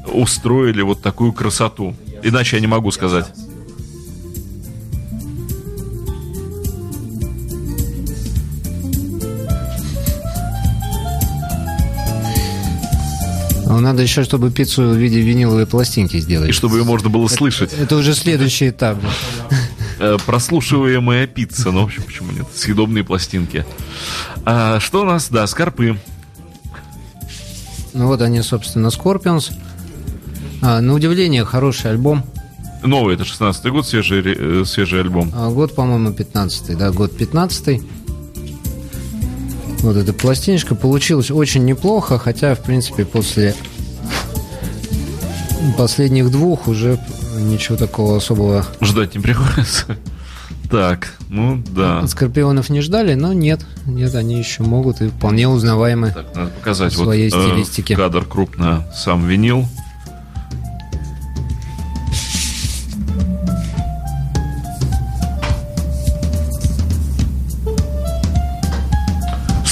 устроили 0.07 0.83
вот 0.83 1.03
такую 1.03 1.33
красоту. 1.33 1.97
Иначе 2.23 2.57
я 2.57 2.61
не 2.61 2.67
могу 2.69 2.91
сказать. 2.93 3.27
Но 13.73 13.81
надо 13.81 14.03
еще, 14.03 14.23
чтобы 14.23 14.51
пиццу 14.51 14.83
в 14.83 14.97
виде 14.97 15.23
виниловой 15.23 15.67
пластинки 15.67 16.19
сделать. 16.19 16.51
И 16.51 16.53
чтобы 16.53 16.77
ее 16.77 16.85
можно 16.85 17.09
было 17.09 17.27
слышать. 17.27 17.73
Это 17.73 17.97
уже 17.97 18.15
следующий 18.15 18.69
этап. 18.69 18.99
Э, 19.99 20.19
прослушиваемая 20.27 21.27
пицца. 21.27 21.71
Ну, 21.71 21.81
в 21.81 21.85
общем, 21.85 22.03
почему 22.03 22.33
нет? 22.33 22.45
Съедобные 22.55 23.03
пластинки. 23.03 23.65
А, 24.45 24.79
что 24.79 25.01
у 25.01 25.05
нас? 25.07 25.31
Да, 25.31 25.47
скорпы. 25.47 25.99
Ну 27.95 28.09
вот 28.09 28.21
они, 28.21 28.43
собственно, 28.43 28.89
Scorpions. 28.89 29.53
А, 30.61 30.83
на 30.83 30.93
удивление, 30.93 31.47
хороший 31.47 31.93
альбом. 31.93 32.25
Новый, 32.83 33.15
это 33.15 33.25
16-й 33.25 33.71
год, 33.71 33.87
свежий, 33.87 34.23
э, 34.23 34.65
свежий 34.67 35.01
альбом. 35.01 35.33
А, 35.35 35.49
год, 35.49 35.75
по-моему, 35.75 36.11
15-й. 36.11 36.75
Да, 36.75 36.91
год 36.91 37.13
15-й. 37.19 37.83
Вот 39.83 39.97
эта 39.97 40.13
пластиночка 40.13 40.75
получилась 40.75 41.31
очень 41.31 41.65
неплохо, 41.65 42.19
хотя, 42.19 42.55
в 42.55 42.61
принципе, 42.61 43.05
после 43.05 43.55
последних 45.77 46.31
двух 46.31 46.69
уже 46.69 46.99
ничего 47.39 47.77
такого 47.77 48.17
особого 48.17 48.65
Ждать 48.81 49.15
не 49.15 49.21
приходится. 49.21 49.97
Так, 50.71 51.13
ну 51.29 51.63
да. 51.75 51.99
от 52.01 52.09
Скорпионов 52.11 52.71
не 52.71 52.81
ждали, 52.81 53.13
но 53.13 53.35
нет, 53.35 53.61
нет, 53.85 54.15
они 54.15 54.39
еще 54.39 54.63
могут 54.63 55.03
и 55.03 55.09
вполне 55.09 55.47
узнаваемы. 55.47 56.13
Так, 56.13 56.35
надо 56.35 56.51
показать 56.51 56.95
В 56.95 56.97
своей 56.97 57.29
вот, 57.31 57.39
э, 57.39 57.49
стилистике. 57.49 57.95
кадр 57.97 58.25
крупно 58.25 58.87
сам 58.95 59.27
винил. 59.27 59.67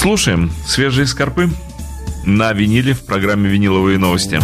Слушаем 0.01 0.51
свежие 0.65 1.05
скорпы 1.05 1.47
на 2.25 2.51
виниле 2.53 2.95
в 2.95 3.05
программе 3.05 3.47
«Виниловые 3.47 3.99
новости». 3.99 4.39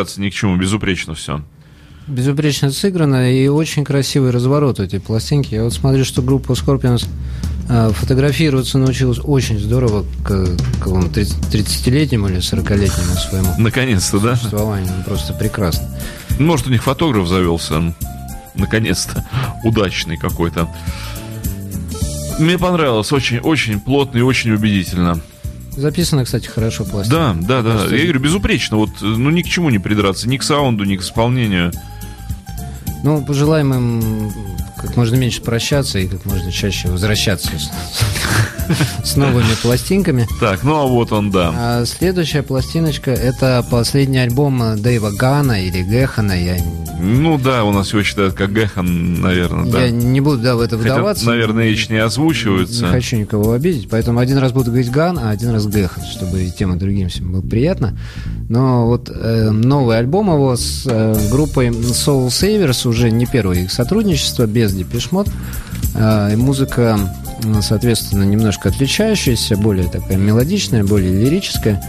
Придраться 0.00 0.20
ни 0.20 0.30
к 0.30 0.34
чему, 0.34 0.56
безупречно 0.56 1.14
все. 1.14 1.42
Безупречно 2.06 2.70
сыграно 2.72 3.32
и 3.32 3.48
очень 3.48 3.84
красивый 3.84 4.30
разворот 4.30 4.80
этой 4.80 4.98
пластинки. 4.98 5.54
Я 5.54 5.64
вот 5.64 5.74
смотрю, 5.74 6.04
что 6.04 6.22
группа 6.22 6.52
Scorpions 6.52 7.06
э, 7.68 7.90
фотографироваться 7.92 8.78
научилась 8.78 9.20
очень 9.22 9.58
здорово 9.58 10.04
к, 10.24 10.46
к 10.46 10.78
какому 10.78 11.08
30-летнему 11.08 12.28
или 12.28 12.38
40-летнему 12.38 13.14
своему 13.14 13.54
Наконец-то, 13.58 14.18
да? 14.18 14.36
существованию. 14.36 14.92
Ну, 14.96 15.04
Просто 15.04 15.34
прекрасно. 15.34 15.86
Может, 16.38 16.66
у 16.66 16.70
них 16.70 16.82
фотограф 16.82 17.28
завелся. 17.28 17.94
Наконец-то. 18.54 19.24
Удачный 19.62 20.16
какой-то. 20.16 20.68
Мне 22.38 22.58
понравилось. 22.58 23.12
Очень, 23.12 23.38
очень 23.38 23.78
плотно 23.78 24.18
и 24.18 24.22
очень 24.22 24.50
убедительно. 24.52 25.20
Записано, 25.76 26.24
кстати, 26.24 26.46
хорошо 26.48 26.84
пластинка. 26.84 27.34
Да, 27.42 27.62
да, 27.62 27.62
да. 27.62 27.78
Просто- 27.78 27.96
Я 27.96 28.02
говорю, 28.04 28.20
безупречно. 28.20 28.76
Вот, 28.76 28.90
ну, 29.00 29.30
ни 29.30 29.42
к 29.42 29.46
чему 29.48 29.70
не 29.70 29.78
придраться. 29.78 30.28
Ни 30.28 30.36
к 30.36 30.42
саунду, 30.42 30.84
ни 30.84 30.96
к 30.96 31.00
исполнению. 31.02 31.72
Ну, 33.02 33.24
пожелаем 33.24 33.72
им 33.72 34.32
как 34.76 34.96
можно 34.96 35.16
меньше 35.16 35.40
прощаться 35.42 35.98
и 35.98 36.06
как 36.08 36.24
можно 36.26 36.50
чаще 36.52 36.88
возвращаться 36.88 37.50
с, 39.04 39.16
новыми 39.16 39.54
пластинками. 39.62 40.26
Так, 40.40 40.62
ну, 40.62 40.76
а 40.76 40.86
вот 40.86 41.12
он, 41.12 41.30
да. 41.30 41.52
А 41.56 41.84
следующая 41.84 42.42
пластиночка– 42.42 43.10
это 43.12 43.64
последний 43.70 44.18
альбом 44.18 44.62
Дэйва 44.76 45.10
Гана 45.10 45.64
или 45.64 45.82
Гехана. 45.82 46.32
Я, 46.32 46.56
Ну, 47.00 47.38
да, 47.38 47.64
у 47.64 47.72
нас 47.72 47.92
его 47.92 48.02
считают 48.02 48.34
как 48.34 48.52
Гэхан, 48.52 49.20
наверное, 49.20 49.70
да. 49.70 49.82
я 49.84 49.90
не 49.90 50.20
буду 50.20 50.38
да, 50.38 50.56
в 50.56 50.60
это 50.60 50.76
Хотя, 50.78 50.94
вдаваться. 50.94 51.26
наверное, 51.26 51.70
H 51.70 51.88
не 51.88 51.96
Не 51.96 52.02
озвучивается. 52.02 52.86
хочу 52.86 53.16
никого 53.16 53.52
обидеть, 53.52 53.88
поэтому 53.90 54.18
один 54.20 54.38
раз 54.38 54.52
буду 54.52 54.66
говорить 54.66 54.90
Ган, 54.90 55.18
а 55.18 55.30
один 55.30 55.50
раз 55.50 55.66
Гехан, 55.66 56.04
чтобы 56.04 56.42
и 56.42 56.50
тем, 56.50 56.74
и 56.74 56.78
другим 56.78 57.08
всем 57.08 57.32
было 57.32 57.42
приятно. 57.42 57.98
Но 58.48 58.86
вот 58.86 59.10
э, 59.10 59.50
новый 59.50 59.98
альбом 59.98 60.26
его 60.32 60.56
с 60.56 60.84
э, 60.86 61.16
группой 61.30 61.68
Soul 61.68 62.28
Savers, 62.28 62.88
уже 62.88 63.10
не 63.10 63.26
первое 63.26 63.58
их 63.60 63.72
сотрудничество, 63.72 64.46
без 64.46 64.72
Депешмот. 64.72 65.28
И 65.28 65.69
музыка, 66.36 66.98
м, 67.42 67.62
соответственно, 67.62 68.24
немножко 68.24 68.68
отличающаяся, 68.68 69.56
более 69.56 69.88
такая 69.88 70.16
мелодичная, 70.16 70.84
более 70.84 71.12
лирическая. 71.12 71.82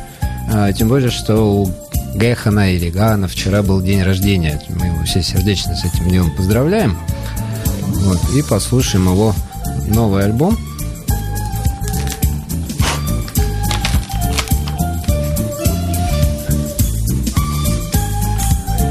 А, 0.51 0.71
тем 0.73 0.89
более, 0.89 1.11
что 1.11 1.35
у 1.35 1.71
Гехана 2.15 2.73
или 2.73 2.89
Гана 2.89 3.27
вчера 3.27 3.61
был 3.61 3.81
день 3.81 4.03
рождения. 4.03 4.61
Мы 4.69 4.87
его 4.87 5.03
все 5.05 5.21
сердечно 5.21 5.75
с 5.75 5.85
этим 5.85 6.09
днем 6.09 6.31
поздравляем. 6.35 6.97
Вот, 7.87 8.19
и 8.35 8.41
послушаем 8.41 9.05
его 9.05 9.33
новый 9.87 10.25
альбом. 10.25 10.57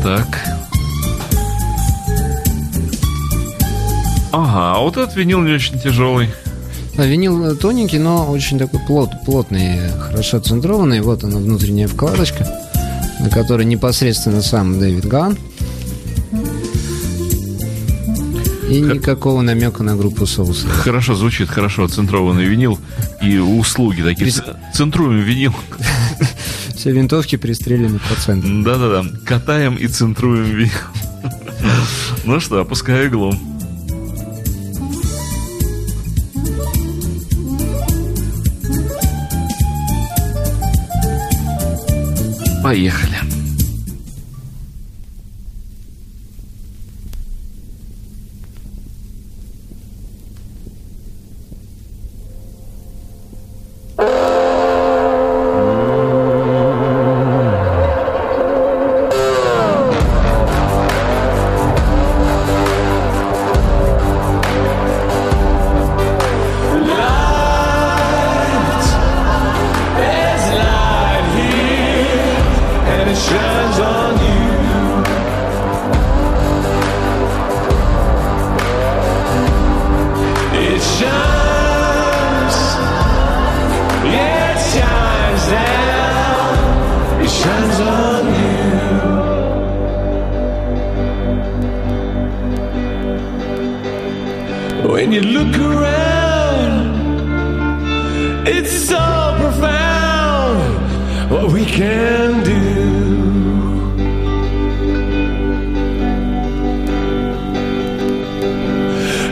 Так. 0.03 0.40
Ага, 4.33 4.77
а 4.77 4.81
вот 4.81 4.97
этот 4.97 5.17
винил 5.17 5.41
не 5.41 5.53
очень 5.53 5.79
тяжелый. 5.81 6.29
Да, 6.97 7.07
винил 7.07 7.57
тоненький, 7.57 7.99
но 7.99 8.31
очень 8.31 8.59
такой 8.59 8.81
плот, 8.87 9.11
плотный, 9.25 9.79
хорошо 9.99 10.39
центрованный. 10.41 11.01
Вот 11.01 11.25
она 11.25 11.39
внутренняя 11.39 11.89
вкладочка, 11.89 12.47
на 13.21 13.31
которой 13.31 13.65
непосредственно 13.65 14.43
сам 14.43 14.79
Дэвид 14.79 15.07
Ган. 15.07 15.37
И 18.69 18.81
никакого 18.81 19.41
намека 19.43 19.83
на 19.83 19.97
группу 19.97 20.27
Соуса. 20.27 20.69
Хорошо 20.69 21.17
звучит, 21.17 21.49
хорошо 21.49 21.89
центрованный 21.89 22.45
винил 22.45 22.79
и 23.21 23.37
услуги 23.39 24.01
такие. 24.01 24.31
Ц- 24.31 24.45
Центруем 24.73 25.21
винил. 25.23 25.53
Все 26.77 26.93
винтовки 26.93 27.35
пристрелены 27.35 27.99
по 27.99 28.15
центру. 28.21 28.63
Да-да-да. 28.63 29.05
Катаем 29.27 29.75
и 29.75 29.89
центруем 29.89 30.45
винил. 30.45 30.71
Ну 32.25 32.39
что, 32.41 32.61
опускай 32.61 33.07
иглу. 33.07 33.35
Поехали. 42.63 43.30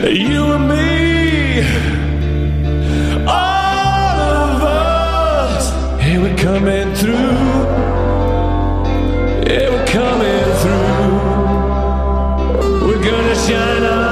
You 0.01 0.53
and 0.53 0.69
me, 0.69 1.59
all 3.27 3.33
of 3.35 4.63
us, 4.63 5.73
and 5.99 6.23
we're 6.23 6.37
coming 6.37 6.95
through. 6.95 7.13
Yeah, 9.45 9.69
we're 9.69 9.87
coming 9.87 10.45
through. 10.61 11.11
We're 12.87 13.03
gonna 13.03 13.35
shine 13.35 13.83
on 13.83 14.08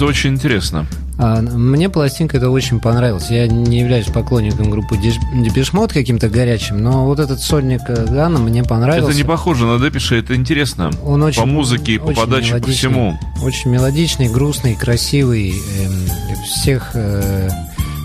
это 0.00 0.08
очень 0.08 0.30
интересно. 0.30 0.86
А, 1.18 1.42
мне 1.42 1.90
пластинка 1.90 2.38
это 2.38 2.48
очень 2.48 2.80
понравилась. 2.80 3.28
Я 3.28 3.46
не 3.46 3.80
являюсь 3.80 4.06
поклонником 4.06 4.70
группы 4.70 4.96
Депешмот 4.96 5.92
каким-то 5.92 6.30
горячим, 6.30 6.82
но 6.82 7.04
вот 7.04 7.20
этот 7.20 7.40
сольник 7.40 7.82
э, 7.86 8.06
Гана 8.06 8.38
мне 8.38 8.64
понравился. 8.64 9.10
Это 9.10 9.18
не 9.18 9.24
похоже 9.24 9.66
на 9.66 9.78
Депиша, 9.78 10.14
это 10.14 10.34
интересно. 10.34 10.90
Он 11.04 11.22
очень, 11.22 11.42
по 11.42 11.46
музыке 11.46 11.92
и 11.92 11.98
по 11.98 12.04
очень 12.04 12.16
подаче, 12.18 12.56
по 12.56 12.70
всему. 12.70 13.18
Очень 13.42 13.72
мелодичный, 13.72 14.30
грустный, 14.30 14.74
красивый. 14.74 15.50
Эм, 15.50 16.44
всех 16.46 16.92
э, 16.94 17.50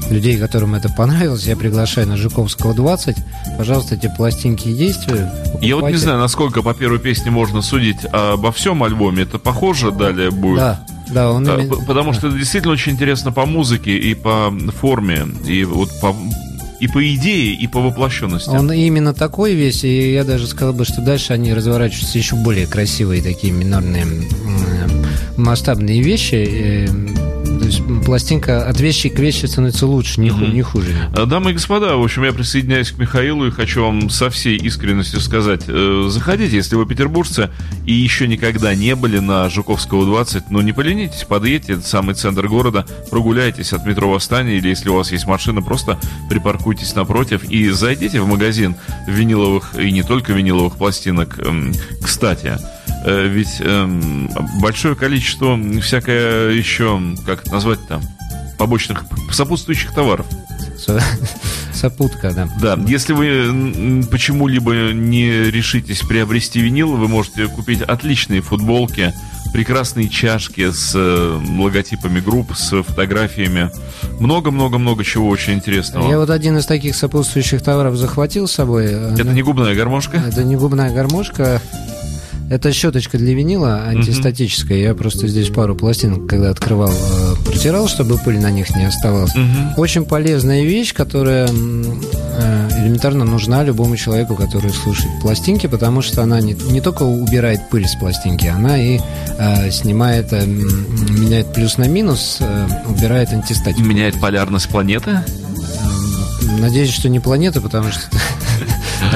людей, 0.10 0.38
которым 0.38 0.76
это 0.76 0.90
понравилось, 0.90 1.46
я 1.46 1.56
приглашаю 1.56 2.08
на 2.08 2.18
Жуковского 2.18 2.74
20. 2.74 3.16
Пожалуйста, 3.58 3.96
эти 3.96 4.12
пластинки 4.16 4.68
есть. 4.68 5.08
вы 5.08 5.16
Я 5.16 5.22
вот 5.22 5.62
не 5.62 5.72
покупайте. 5.72 5.98
знаю, 6.00 6.20
насколько 6.20 6.62
по 6.62 6.74
первой 6.74 7.00
песне 7.00 7.32
можно 7.32 7.62
судить 7.62 8.06
обо 8.12 8.52
всем 8.52 8.84
альбоме. 8.84 9.24
Это 9.24 9.40
похоже 9.40 9.92
далее 9.92 10.32
будет? 10.32 10.58
Да, 10.58 10.85
да, 11.13 11.32
он 11.32 11.44
именно- 11.60 11.86
Потому 11.86 12.13
что 12.13 12.28
это 12.28 12.38
действительно 12.38 12.74
очень 12.74 12.94
интересно 12.94 13.32
по 13.32 13.46
музыке 13.46 13.98
и 13.98 14.13
по 14.15 14.54
форме, 14.80 15.26
и 15.46 15.63
вот 15.63 15.89
по 16.02 16.15
и 16.82 16.88
по 16.89 17.15
идее, 17.15 17.54
и 17.54 17.68
по 17.68 17.80
воплощенности. 17.82 18.50
Он 18.50 18.70
именно 18.72 19.13
такой 19.13 19.54
весь, 19.54 19.86
и 19.86 20.12
я 20.13 20.26
даже 20.26 20.46
сказал 20.46 20.74
бы, 20.74 20.84
что 20.84 21.02
дальше 21.02 21.32
они 21.32 21.54
разворачиваются 21.54 22.18
еще 22.18 22.36
более 22.36 22.68
красивые 22.68 23.22
такие 23.24 23.54
минорные 23.54 24.06
масштабные 25.38 26.02
вещи. 26.02 26.89
Э, 27.65 27.71
То 27.71 27.93
есть 27.95 28.06
пластинка 28.06 28.67
от 28.67 28.80
вещи 28.80 29.10
к 29.10 29.19
вещи 29.19 29.45
становится 29.45 29.88
лучше, 29.88 30.21
не, 30.21 30.30
ху- 30.30 30.45
не 30.45 30.62
хуже. 30.62 30.93
А, 31.15 31.25
Дамы 31.25 31.51
и 31.51 31.54
господа, 31.54 31.95
в 31.97 32.04
общем, 32.04 32.23
я 32.23 32.34
присоединяюсь 32.34 32.91
к 32.91 32.97
Михаилу 32.97 33.47
и 33.47 33.51
хочу 33.51 33.82
вам 33.84 34.10
со 34.10 34.30
всей 34.30 34.58
искренностью 34.58 35.19
сказать, 35.19 35.63
э, 35.67 36.08
заходите, 36.10 36.56
если 36.56 36.75
вы 36.75 36.86
петербуржцы 36.86 37.49
и 37.86 37.93
еще 37.93 38.28
никогда 38.28 38.73
не 38.75 38.95
были 38.95 39.19
на 39.19 39.49
Жуковского 39.49 40.06
20, 40.06 40.51
ну 40.51 40.62
не 40.62 40.73
поленитесь, 40.73 41.23
подъедьте, 41.23 41.73
это 41.73 41.88
самый 41.88 42.15
центр 42.15 42.47
города, 42.47 42.86
прогуляйтесь 43.10 43.73
от 43.73 43.86
метро 43.86 44.10
Восстания, 44.10 44.58
или 44.58 44.69
если 44.69 44.89
у 44.89 44.95
вас 44.95 45.12
есть 45.12 45.25
машина, 45.28 45.62
просто 45.62 45.99
припаркуйтесь 46.30 46.95
напротив 46.95 47.43
и 47.49 47.69
зайдите 47.69 48.21
в 48.21 48.28
магазин 48.28 48.75
виниловых 49.08 49.71
и 49.80 49.91
не 49.91 50.04
только 50.04 50.34
виниловых 50.34 50.75
пластинок. 50.78 51.39
Эм, 51.39 51.73
Кстати, 52.01 52.47
э, 52.47 52.58
ведь 53.06 53.58
эм, 53.60 54.30
большое 54.62 54.95
количество 54.95 55.58
всякое 55.82 56.50
еще, 56.52 57.00
как 57.26 57.41
это 57.43 57.52
назвать-то, 57.54 58.02
побочных, 58.58 59.06
сопутствующих 59.32 59.93
товаров. 59.93 60.26
Со- 60.78 61.02
Сопутка, 61.74 62.32
да. 62.32 62.48
Да, 62.62 62.80
если 62.88 63.12
вы 63.13 64.04
почему-либо 64.10 64.93
не 64.93 65.30
решитесь 65.52 66.00
приобрести 66.00 66.62
винил, 66.62 66.95
вы 66.95 67.08
можете 67.10 67.48
купить 67.48 67.82
отличные 67.82 68.41
футболки, 68.41 69.13
прекрасные 69.52 70.08
чашки 70.08 70.71
с 70.71 70.93
э, 70.95 71.39
логотипами 71.58 72.21
групп, 72.21 72.56
с 72.56 72.82
фотографиями. 72.82 73.71
Много-много-много 74.21 75.04
чего 75.04 75.28
очень 75.28 75.54
интересного. 75.54 76.10
Я 76.10 76.17
вот 76.17 76.30
один 76.30 76.58
из 76.58 76.65
таких 76.65 76.95
сопутствующих 76.95 77.62
товаров 77.62 77.98
захватил 77.98 78.48
с 78.48 78.54
собой. 78.54 78.86
э, 78.88 79.13
Это 79.13 79.26
ну, 79.26 79.32
не 79.34 79.41
губная 79.43 79.76
гармошка? 79.76 80.17
Это 80.26 80.43
не 80.45 80.56
губная 80.56 80.93
гармошка. 80.93 81.62
Это 82.50 82.72
щеточка 82.72 83.18
для 83.18 83.34
винила 83.34 83.84
антистатическая. 83.88 84.78
Я 84.78 84.94
просто 84.94 85.28
здесь 85.28 85.50
пару 85.50 85.76
пластинок, 85.76 86.28
когда 86.28 86.52
открывал, 86.52 86.92
э, 86.92 87.36
протирал, 87.44 87.88
чтобы 87.88 88.18
пыль 88.18 88.40
на 88.40 88.52
них 88.52 88.76
не 88.76 88.86
оставалась. 88.86 89.34
Мгм. 89.34 89.74
Очень 89.78 90.06
полезная 90.06 90.64
вещь, 90.64 90.94
которая 90.94 91.48
э, 91.48 92.70
элементарно 92.80 93.26
нужна 93.26 93.64
любому 93.64 93.98
человеку, 93.98 94.36
который 94.36 94.70
слушает 94.70 95.10
пластинки, 95.22 95.66
потому 95.68 96.04
что 96.04 96.22
она 96.22 96.40
не, 96.40 96.54
не 96.54 96.82
только 96.82 97.04
убирает 97.04 97.70
пыль 97.70 97.88
с 97.88 97.96
пластинки, 97.96 98.46
она 98.46 98.78
и 98.78 99.00
э, 99.40 99.72
снимает, 99.72 100.32
э, 100.32 100.46
меняет 100.46 101.52
плюс 101.52 101.78
на 101.78 101.88
минус, 101.88 102.38
э, 102.42 102.68
убирает 102.88 103.34
антистатику. 103.34 103.82
Меняет 103.82 104.20
полярность 104.20 104.70
планеты? 104.70 105.10
Эм, 105.12 106.62
Надеюсь, 106.62 106.94
что 106.94 107.10
не 107.10 107.20
планета, 107.20 107.60
потому 107.60 107.92
что 107.92 108.02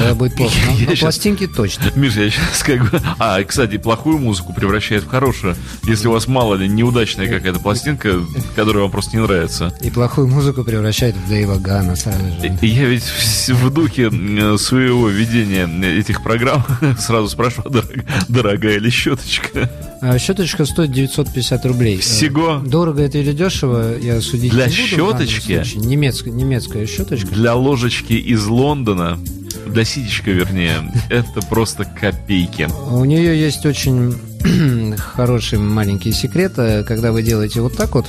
тогда 0.00 0.14
будет 0.14 0.34
плохо. 0.36 0.54
Но- 0.66 0.72
Я 0.78 0.86
Но 0.86 0.94
щас- 0.94 1.00
пластинки 1.00 1.46
точно. 1.46 1.84
Миша, 1.94 2.22
я 2.22 2.30
сейчас 2.30 2.62
как 2.62 2.90
бы... 2.90 3.00
А, 3.18 3.42
кстати, 3.42 3.76
плохую 3.78 4.18
музыку 4.18 4.52
превращает 4.52 5.04
в 5.04 5.08
хорошую. 5.08 5.56
Если 5.84 6.08
у 6.08 6.12
вас, 6.12 6.26
мало 6.28 6.54
ли, 6.54 6.68
неудачная 6.68 7.28
какая-то 7.28 7.60
пластинка, 7.60 8.20
которая 8.56 8.82
вам 8.82 8.90
просто 8.90 9.16
не 9.16 9.22
нравится. 9.22 9.72
И 9.82 9.90
плохую 9.90 10.28
музыку 10.28 10.64
превращает 10.64 11.14
в 11.16 11.28
Дэйва 11.28 11.58
Гана 11.58 11.96
сразу 11.96 12.18
же. 12.18 12.58
Я 12.62 12.86
ведь 12.86 13.04
в 13.48 13.70
духе 13.70 14.10
своего 14.58 15.08
ведения 15.08 15.68
этих 15.98 16.22
программ 16.22 16.64
сразу 16.98 17.28
спрашиваю, 17.28 17.70
«Дорог- 17.70 18.04
дорогая 18.28 18.78
ли 18.78 18.90
щеточка? 18.90 19.70
А 20.02 20.18
щеточка 20.18 20.64
стоит 20.64 20.92
950 20.92 21.66
рублей. 21.66 21.98
Всего? 21.98 22.62
Э, 22.64 22.68
Дорого 22.68 23.02
это 23.02 23.18
или 23.18 23.32
дешево, 23.32 23.98
я 23.98 24.20
судить 24.22 24.50
Для 24.52 24.66
не 24.66 24.72
буду. 24.96 25.12
данном 25.12 25.26
щеточки? 25.28 25.76
Немецкая, 25.76 26.30
немецкая 26.30 26.86
щеточка. 26.86 27.28
Для 27.34 27.54
ложечки 27.54 28.14
из 28.14 28.46
Лондона, 28.46 29.18
для 29.66 29.84
ситечка, 29.84 30.30
вернее, 30.30 30.92
это 31.08 31.40
просто 31.48 31.84
копейки. 31.84 32.68
У 32.90 33.04
нее 33.04 33.38
есть 33.38 33.66
очень 33.66 34.14
хороший 34.96 35.58
маленький 35.58 36.12
секрет. 36.12 36.54
Когда 36.54 37.12
вы 37.12 37.22
делаете 37.22 37.60
вот 37.60 37.76
так 37.76 37.94
вот, 37.94 38.06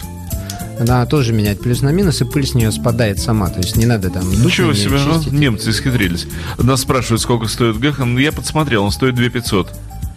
она 0.79 1.05
тоже 1.05 1.33
меняет 1.33 1.61
плюс 1.61 1.81
на 1.81 1.89
минус, 1.89 2.21
и 2.21 2.25
пыль 2.25 2.45
с 2.45 2.55
нее 2.55 2.71
спадает 2.71 3.19
сама. 3.19 3.49
То 3.49 3.59
есть 3.59 3.75
не 3.75 3.85
надо 3.85 4.09
там... 4.09 4.29
Ничего 4.29 4.73
себе, 4.73 4.97
ну, 5.05 5.21
немцы 5.37 5.69
исхитрились. 5.69 6.27
Нас 6.57 6.81
спрашивают, 6.81 7.21
сколько 7.21 7.47
стоит 7.47 7.77
Гэхан. 7.77 8.17
Я 8.17 8.31
подсмотрел, 8.31 8.83
он 8.83 8.91
стоит 8.91 9.15
2500. 9.15 9.71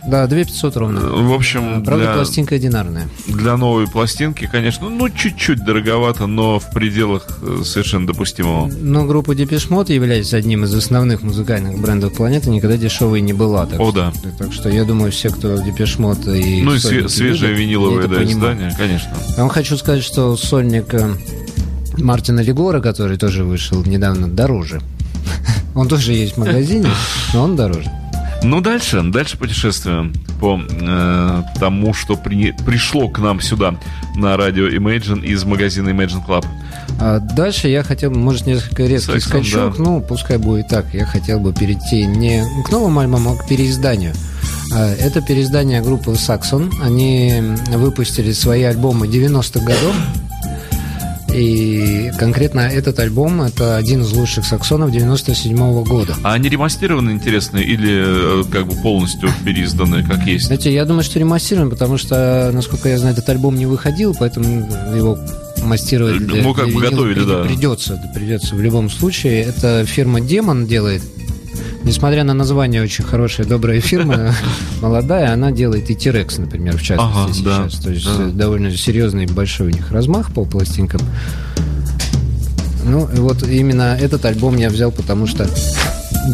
Да, 0.07 0.27
2500 0.27 0.77
ровно. 0.77 1.01
В 1.01 1.33
общем, 1.33 1.83
Правда, 1.83 2.05
для, 2.05 2.15
пластинка 2.15 2.55
одинарная. 2.57 3.09
для 3.27 3.57
новой 3.57 3.87
пластинки, 3.87 4.47
конечно, 4.51 4.91
ну, 4.91 5.09
чуть-чуть 5.09 5.65
дороговато, 5.65 6.27
но 6.27 6.59
в 6.59 6.71
пределах 6.71 7.27
э, 7.43 7.63
совершенно 7.65 8.07
допустимого. 8.07 8.67
Но 8.67 9.07
группа 9.07 9.33
Depeche 9.33 9.69
Mode, 9.71 9.93
являясь 9.93 10.35
одним 10.35 10.65
из 10.65 10.75
основных 10.75 11.23
музыкальных 11.23 11.79
брендов 11.81 12.13
планеты, 12.15 12.51
никогда 12.51 12.77
дешевой 12.77 13.23
не 13.23 13.33
была. 13.33 13.65
Так 13.67 13.81
О, 13.81 13.91
что, 13.91 13.95
да. 13.95 14.13
Так 14.39 14.53
что 14.53 14.69
я 14.69 14.85
думаю, 14.85 15.11
все, 15.11 15.31
кто 15.31 15.55
Depeche 15.55 15.99
Mode 15.99 16.39
и 16.39 16.63
Ну 16.63 16.75
и 16.75 16.79
све- 16.79 17.09
свежее 17.09 17.51
любят, 17.53 17.61
виниловое 17.61 18.03
да, 18.09 18.17
понимают. 18.17 18.31
издание, 18.31 18.75
конечно. 18.77 19.11
Я 19.37 19.43
вам 19.43 19.49
хочу 19.49 19.77
сказать, 19.79 20.03
что 20.05 20.37
сольник 20.37 20.93
э, 20.93 21.15
Мартина 21.97 22.41
Легора, 22.41 22.81
который 22.81 23.17
тоже 23.17 23.45
вышел 23.45 23.83
недавно, 23.85 24.29
дороже. 24.29 24.81
Он 25.75 25.89
тоже 25.89 26.13
есть 26.13 26.35
в 26.35 26.39
магазине, 26.39 26.89
но 27.33 27.43
он 27.43 27.57
дороже. 27.57 27.91
Ну, 28.45 28.61
дальше, 28.61 29.03
дальше 29.03 29.39
путешествуем 29.39 30.13
по 30.39 30.61
э, 30.61 31.43
тому, 31.59 31.95
что 31.95 32.15
при- 32.15 32.53
пришло 32.67 33.09
к 33.09 33.19
нам 33.19 33.41
сюда 33.41 33.75
на 34.17 34.37
радио 34.37 34.69
Imagine 34.69 35.25
из 35.25 35.45
магазина 35.45 35.89
Imagine 35.89 36.25
Club. 36.27 36.45
А 37.01 37.21
дальше 37.21 37.69
я 37.69 37.83
хотел 37.83 38.11
бы, 38.11 38.19
может, 38.19 38.47
несколько 38.47 38.85
резкий 38.85 39.13
Сексом, 39.13 39.45
скачок, 39.45 39.79
да. 39.79 39.83
ну, 39.83 40.01
пускай 40.03 40.37
будет 40.37 40.69
так. 40.69 40.93
Я 40.93 41.07
хотел 41.07 41.41
бы 41.41 41.55
перейти 41.55 42.05
не 42.07 42.45
к 42.67 42.71
новому 42.71 43.01
альбому, 43.01 43.33
а 43.33 43.37
к 43.43 43.49
переизданию. 43.49 44.13
А, 44.75 44.95
Это 44.95 45.23
переиздание 45.23 45.81
группы 45.81 46.11
Saxon. 46.11 46.71
Они 46.83 47.43
выпустили 47.75 48.33
свои 48.33 48.63
альбомы 48.65 49.07
90-х 49.07 49.61
годов. 49.65 49.95
И 51.35 52.13
конкретно 52.19 52.61
этот 52.61 52.99
альбом 53.01 53.43
это 53.43 53.77
один 53.77 54.03
из 54.03 54.13
лучших 54.13 54.45
саксонов 54.45 54.93
97 54.93 55.83
года. 55.85 56.15
А 56.23 56.35
они 56.35 56.49
ремастированы, 56.49 57.11
интересно, 57.11 57.59
или 57.59 58.41
э, 58.41 58.45
как 58.51 58.67
бы 58.67 58.75
полностью 58.77 59.29
переизданы, 59.45 60.05
как 60.05 60.27
есть? 60.27 60.47
Знаете, 60.47 60.73
я 60.73 60.85
думаю, 60.85 61.03
что 61.03 61.19
ремастируем, 61.19 61.71
потому 61.71 61.99
что, 61.99 62.51
насколько 62.53 62.89
я 62.89 62.99
знаю, 62.99 63.15
этот 63.15 63.29
альбом 63.29 63.57
не 63.57 63.67
выходил, 63.67 64.15
поэтому 64.19 64.69
его 64.95 65.19
мастировать 65.65 66.19
для, 66.19 66.43
Ну, 66.43 66.55
как 66.55 66.67
для 66.67 66.75
бы 66.75 66.81
готовили, 66.81 67.25
да. 67.25 67.43
придется, 67.45 68.01
придется 68.15 68.55
в 68.55 68.61
любом 68.61 68.89
случае. 68.89 69.43
Это 69.43 69.85
фирма 69.87 70.21
Демон 70.21 70.67
делает. 70.67 71.03
Несмотря 71.85 72.25
на 72.25 72.33
название 72.33 72.83
очень 72.83 73.05
хорошая, 73.05 73.47
добрая 73.47 73.81
фирма, 73.81 74.35
молодая, 74.81 75.33
она 75.35 75.53
делает 75.53 75.91
и 75.91 75.95
T-Rex, 75.95 76.41
например, 76.41 76.79
в 76.79 76.83
частности 76.83 77.43
Ага, 77.43 77.63
да, 77.63 77.69
сейчас. 77.69 77.83
То 77.83 77.91
есть 77.91 78.07
да. 78.07 78.25
э, 78.25 78.31
довольно 78.31 78.75
серьезный 78.75 79.27
большой 79.27 79.67
у 79.67 79.71
них 79.71 79.91
размах 79.91 80.33
по 80.33 80.47
пластинкам. 80.47 81.03
Ну, 82.85 83.07
и 83.15 83.19
вот 83.19 83.43
именно 83.43 83.97
этот 84.01 84.25
альбом 84.25 84.57
я 84.57 84.71
взял, 84.71 84.93
потому 84.93 85.27
что 85.27 85.47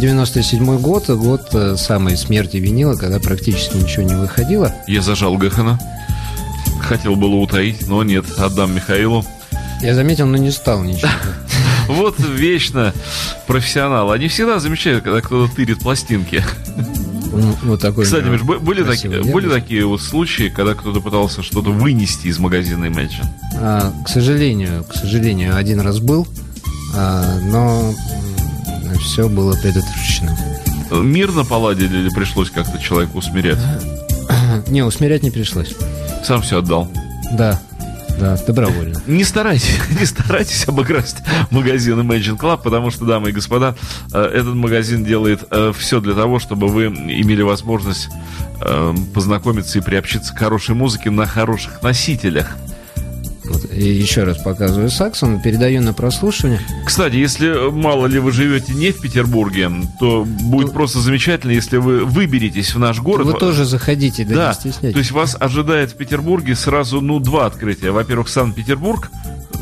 97 0.00 0.78
год, 0.78 1.08
год 1.10 1.48
э, 1.52 1.76
самой 1.76 2.16
смерти 2.16 2.58
винила, 2.58 2.94
когда 2.94 3.18
практически 3.18 3.76
ничего 3.76 4.04
не 4.04 4.14
выходило. 4.14 4.72
Я 4.86 5.02
зажал 5.02 5.36
Гэхана. 5.36 5.80
Хотел 6.80 7.16
было 7.16 7.34
утаить, 7.34 7.88
но 7.88 8.04
нет, 8.04 8.24
отдам 8.38 8.74
Михаилу. 8.74 9.24
Я 9.82 9.94
заметил, 9.94 10.26
но 10.26 10.36
не 10.36 10.50
стал 10.52 10.84
ничего. 10.84 11.10
Вот 11.94 12.18
вечно 12.18 12.94
профессионал. 13.46 14.10
Они 14.12 14.28
всегда 14.28 14.58
замечают, 14.58 15.04
когда 15.04 15.20
кто-то 15.20 15.54
тырит 15.54 15.80
пластинки. 15.80 16.44
Ну, 17.32 17.54
Вот 17.62 17.80
такой. 17.80 18.04
Кстати, 18.04 18.24
Миш, 18.24 18.42
были, 18.42 18.82
такие, 18.82 19.22
были 19.22 19.48
такие 19.48 19.86
вот 19.86 20.02
случаи, 20.02 20.52
когда 20.54 20.74
кто-то 20.74 21.00
пытался 21.00 21.42
что-то 21.42 21.70
вынести 21.70 22.26
из 22.26 22.38
магазина 22.38 22.86
Imagine? 22.86 23.26
А, 23.56 23.92
к 24.04 24.08
сожалению, 24.08 24.84
к 24.84 24.94
сожалению, 24.94 25.56
один 25.56 25.80
раз 25.80 26.00
был, 26.00 26.26
а, 26.96 27.38
но 27.44 27.92
все 29.00 29.28
было 29.28 29.54
предотвращено. 29.54 30.36
Мирно 30.90 31.44
поладили 31.44 31.98
или 31.98 32.08
пришлось 32.08 32.50
как-то 32.50 32.78
человеку 32.82 33.18
усмирять? 33.18 33.58
Не, 34.68 34.82
усмирять 34.82 35.22
не 35.22 35.30
пришлось. 35.30 35.74
Сам 36.24 36.42
все 36.42 36.58
отдал. 36.58 36.90
Да. 37.32 37.60
Да, 38.20 38.36
добровольно. 38.46 39.02
Не 39.06 39.24
старайтесь, 39.24 39.78
не 39.98 40.04
старайтесь 40.04 40.68
обыграть 40.68 41.16
магазин 41.50 41.98
Imagine 42.00 42.38
Club, 42.38 42.60
потому 42.62 42.90
что, 42.90 43.06
дамы 43.06 43.30
и 43.30 43.32
господа, 43.32 43.74
э, 44.12 44.22
этот 44.22 44.54
магазин 44.54 45.04
делает 45.04 45.48
все 45.76 46.00
для 46.00 46.14
того, 46.14 46.38
чтобы 46.38 46.68
вы 46.68 46.86
имели 46.86 47.42
возможность 47.42 48.08
э, 48.60 48.94
познакомиться 49.14 49.78
и 49.78 49.82
приобщиться 49.82 50.34
к 50.34 50.38
хорошей 50.38 50.74
музыке 50.74 51.10
на 51.10 51.26
хороших 51.26 51.82
носителях. 51.82 52.56
Вот. 53.50 53.72
Еще 53.74 54.22
раз 54.24 54.38
показываю 54.38 54.90
Саксон, 54.90 55.40
передаю 55.40 55.82
на 55.82 55.92
прослушивание. 55.92 56.60
Кстати, 56.86 57.16
если 57.16 57.48
э, 57.48 57.70
мало 57.70 58.06
ли 58.06 58.18
вы 58.20 58.30
живете 58.32 58.72
не 58.74 58.92
в 58.92 59.00
Петербурге, 59.00 59.70
то 59.98 60.24
будет 60.24 60.72
просто 60.72 61.00
замечательно, 61.00 61.50
если 61.50 61.78
вы 61.78 62.04
выберетесь 62.04 62.74
в 62.74 62.78
наш 62.78 63.00
город. 63.00 63.26
Вы 63.26 63.34
тоже 63.34 63.64
заходите, 63.64 64.24
да, 64.24 64.34
Да, 64.34 64.48
не 64.48 64.54
стесняйтесь. 64.54 64.92
то 64.92 64.98
есть 64.98 65.10
вас 65.10 65.36
ожидает 65.38 65.92
в 65.92 65.96
Петербурге 65.96 66.54
сразу, 66.54 67.00
ну, 67.00 67.18
два 67.18 67.46
открытия. 67.46 67.90
Во-первых, 67.90 68.28
Санкт-Петербург, 68.28 69.10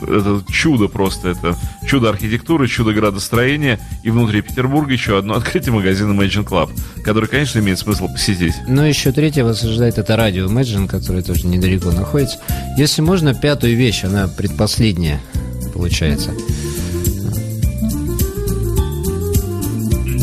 это 0.08 0.42
чудо 0.50 0.88
просто, 0.88 1.28
это 1.28 1.56
чудо 1.86 2.08
архитектуры, 2.08 2.68
чудо 2.68 2.92
градостроения, 2.92 3.78
и 4.02 4.10
внутри 4.10 4.42
Петербурга 4.42 4.92
еще 4.92 5.18
одно 5.18 5.34
открытие 5.36 5.72
магазина 5.72 6.12
Imagine 6.12 6.44
Club, 6.44 6.70
который, 7.02 7.28
конечно, 7.28 7.58
имеет 7.58 7.78
смысл 7.78 8.08
посетить. 8.08 8.54
Но 8.66 8.86
еще 8.86 9.12
третье 9.12 9.44
вас 9.44 9.62
ожидает 9.62 9.98
это 9.98 10.16
радио 10.16 10.46
Imagine, 10.46 10.88
которое 10.88 11.22
тоже 11.22 11.46
недалеко 11.46 11.90
находится. 11.90 12.38
Если 12.76 13.02
можно, 13.02 13.34
пятую 13.34 13.76
вещь, 13.76 14.04
она 14.04 14.28
предпоследняя 14.28 15.20
получается. 15.78 16.32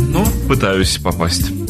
Ну, 0.09 0.25
пытаюсь 0.47 0.97
попасть. 0.97 1.64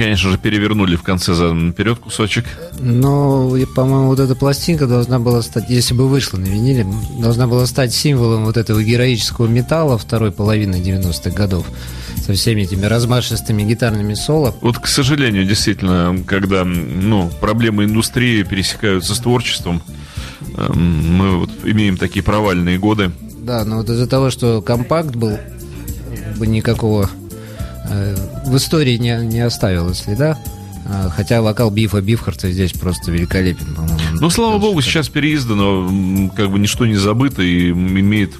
Конечно 0.00 0.30
же, 0.30 0.38
перевернули 0.38 0.96
в 0.96 1.02
конце 1.02 1.34
за 1.34 1.52
наперед 1.52 1.98
кусочек. 1.98 2.46
И, 2.78 3.66
по-моему, 3.76 4.06
вот 4.06 4.18
эта 4.18 4.34
пластинка 4.34 4.86
должна 4.86 5.18
была 5.18 5.42
стать, 5.42 5.68
если 5.68 5.92
бы 5.92 6.08
вышла 6.08 6.38
на 6.38 6.46
виниле, 6.46 6.86
должна 7.18 7.46
была 7.46 7.66
стать 7.66 7.92
символом 7.92 8.46
вот 8.46 8.56
этого 8.56 8.82
героического 8.82 9.46
металла 9.46 9.98
второй 9.98 10.32
половины 10.32 10.76
90-х 10.76 11.36
годов 11.36 11.66
со 12.24 12.32
всеми 12.32 12.62
этими 12.62 12.86
размашистыми 12.86 13.62
гитарными 13.62 14.14
соло. 14.14 14.54
Вот, 14.62 14.78
к 14.78 14.86
сожалению, 14.86 15.44
действительно, 15.44 16.16
когда 16.26 16.64
ну, 16.64 17.30
проблемы 17.38 17.84
индустрии 17.84 18.42
пересекаются 18.42 19.14
с 19.14 19.18
творчеством, 19.18 19.82
мы 20.56 21.40
вот 21.40 21.50
имеем 21.64 21.98
такие 21.98 22.22
провальные 22.22 22.78
годы. 22.78 23.10
Да, 23.40 23.66
но 23.66 23.76
вот 23.76 23.90
из-за 23.90 24.06
того, 24.06 24.30
что 24.30 24.62
компакт 24.62 25.14
был, 25.14 25.36
бы 26.38 26.46
никакого 26.46 27.10
в 28.44 28.56
истории 28.56 28.96
не, 28.96 29.16
не 29.26 29.40
оставил 29.40 29.92
следа. 29.94 30.38
А, 30.86 31.08
Хотя 31.10 31.42
вокал 31.42 31.70
Бифа 31.70 32.00
Бифхарта 32.00 32.50
здесь 32.50 32.72
просто 32.72 33.10
великолепен, 33.12 33.74
по-моему. 33.74 33.98
Ну, 34.20 34.30
слава 34.30 34.58
богу, 34.58 34.80
сейчас 34.80 35.08
переиздано, 35.08 36.30
как 36.36 36.50
бы 36.50 36.58
ничто 36.58 36.86
не 36.86 36.96
забыто 36.96 37.42
и 37.42 37.70
имеет 37.70 38.32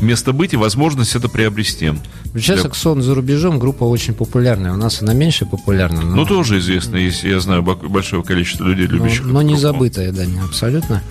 место 0.00 0.32
быть 0.32 0.52
и 0.52 0.56
возможность 0.56 1.14
это 1.14 1.28
приобрести. 1.28 1.92
Сейчас 2.34 2.60
Для- 2.60 2.68
Аксон 2.68 3.02
за 3.02 3.14
рубежом 3.14 3.58
группа 3.58 3.84
очень 3.84 4.14
популярная. 4.14 4.72
У 4.72 4.76
нас 4.76 5.00
она 5.02 5.14
меньше 5.14 5.46
популярна, 5.46 6.02
но, 6.02 6.16
Ну, 6.16 6.26
тоже 6.26 6.58
известно, 6.58 6.96
если 6.96 7.28
я 7.28 7.40
знаю 7.40 7.62
большое 7.62 8.22
количество 8.22 8.64
людей, 8.64 8.88
но, 8.88 8.96
любящих 8.96 9.24
но 9.24 9.40
эту 9.40 9.50
не 9.50 9.56
забытая, 9.56 10.12
да, 10.12 10.26
не 10.26 10.40
абсолютно. 10.40 11.02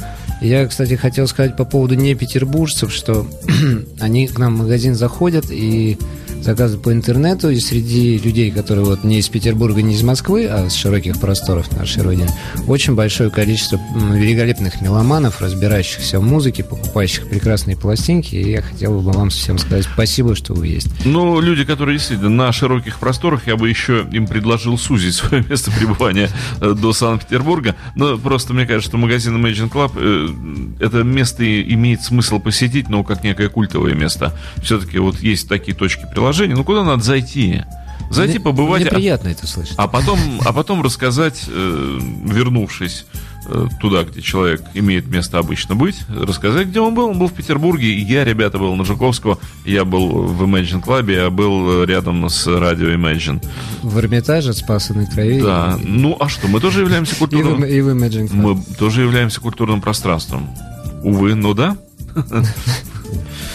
Я, 0.42 0.66
кстати, 0.68 0.96
хотел 0.96 1.28
сказать 1.28 1.56
по 1.56 1.64
поводу 1.64 1.96
не 1.96 2.14
петербуржцев, 2.16 2.92
что 2.94 3.26
они 4.00 4.28
к 4.28 4.38
нам 4.38 4.56
в 4.56 4.60
магазин 4.60 4.96
заходят 4.96 5.46
и 5.50 5.98
заказывают 6.44 6.84
по 6.84 6.92
интернету, 6.92 7.50
и 7.50 7.60
среди 7.60 8.18
людей, 8.18 8.52
которые 8.52 8.86
вот 8.86 9.04
не 9.04 9.20
из 9.20 9.30
Петербурга, 9.30 9.82
не 9.82 9.96
из 9.96 10.04
Москвы, 10.04 10.48
а 10.48 10.70
с 10.70 10.76
широких 10.76 11.20
просторов 11.20 11.72
нашей 11.72 12.04
Родины, 12.04 12.30
очень 12.68 12.96
большое 12.96 13.30
количество 13.30 13.80
великолепных 13.96 14.82
меломанов, 14.82 15.42
разбирающихся 15.42 16.20
в 16.20 16.24
музыке, 16.24 16.64
покупающих 16.64 17.30
прекрасные 17.30 17.78
пластинки, 17.78 18.36
и 18.36 18.52
я 18.52 18.62
хотел 18.62 19.00
бы 19.00 19.12
вам 19.12 19.30
всем 19.30 19.58
сказать 19.58 19.86
спасибо, 19.92 20.36
что 20.36 20.54
вы 20.54 20.68
есть. 20.68 20.90
Ну, 21.06 21.40
люди, 21.40 21.64
которые 21.64 21.98
действительно 21.98 22.30
на 22.30 22.52
широких 22.52 23.00
просторах, 23.00 23.48
я 23.48 23.56
бы 23.56 23.70
еще 23.70 24.06
им 24.12 24.28
предложил 24.28 24.78
сузить 24.78 25.16
свое 25.16 25.44
место 25.48 25.72
пребывания 25.72 26.30
э, 26.60 26.74
до 26.74 26.94
Санкт-Петербурга. 26.94 27.76
Но 27.96 28.18
просто 28.18 28.54
мне 28.54 28.66
кажется, 28.66 28.90
что 28.90 28.98
магазин 28.98 29.36
Imagine 29.38 29.72
Club 29.72 29.92
э, 29.96 30.84
это 30.84 31.04
место 31.04 31.44
имеет 31.62 32.04
смысл 32.04 32.40
посетить, 32.40 32.90
но 32.90 33.04
как 33.04 33.24
некое 33.24 33.50
культовое 33.50 33.94
место. 33.94 34.38
Все-таки 34.62 35.00
вот 35.00 35.20
есть 35.20 35.48
такие 35.48 35.76
точки 35.76 36.06
приложения. 36.12 36.33
Ну, 36.42 36.64
куда 36.64 36.84
надо 36.84 37.04
зайти? 37.04 37.64
Зайти, 38.10 38.34
Мне- 38.34 38.42
побывать, 38.42 38.82
Мне 38.82 38.90
а- 38.92 38.94
приятно 38.96 39.30
это 39.30 39.48
слышать. 39.48 39.74
а 39.78 39.88
потом, 39.88 40.20
а 40.46 40.54
потом 40.54 40.82
рассказать, 40.84 41.46
э, 41.48 42.00
вернувшись 42.26 43.06
э, 43.46 43.68
туда, 43.82 44.04
где 44.04 44.22
человек 44.22 44.62
имеет 44.74 45.08
место 45.08 45.38
обычно 45.38 45.76
быть, 45.76 45.98
рассказать, 46.08 46.68
где 46.68 46.80
он 46.80 46.94
был. 46.96 47.10
Он 47.10 47.20
был 47.20 47.28
в 47.28 47.34
Петербурге, 47.34 47.88
и 47.88 48.00
я, 48.00 48.24
ребята, 48.24 48.58
был 48.58 48.74
на 48.76 48.86
Жуковского, 48.86 49.38
я 49.66 49.84
был 49.84 50.08
в 50.28 50.44
Imagine 50.44 50.82
Club, 50.82 51.12
я 51.12 51.30
был 51.30 51.84
рядом 51.84 52.30
с 52.30 52.48
радио 52.48 52.88
Imagine. 52.94 53.44
В 53.82 53.98
Эрмитаже, 54.00 54.54
Спасанной 54.54 55.08
Крови. 55.08 55.42
Да, 55.42 55.78
ну 55.84 56.16
а 56.22 56.30
что, 56.30 56.48
мы 56.48 56.62
тоже 56.62 56.82
являемся 56.82 57.14
И 57.14 57.16
в, 57.16 57.20
культурным... 57.20 57.66
и 57.66 57.82
в 57.82 57.90
Imagine 57.90 58.30
Club. 58.30 58.36
Мы 58.36 58.64
тоже 58.78 59.02
являемся 59.02 59.42
культурным 59.42 59.82
пространством. 59.82 60.48
Увы, 61.04 61.36
ну 61.36 61.54
да. 61.54 61.76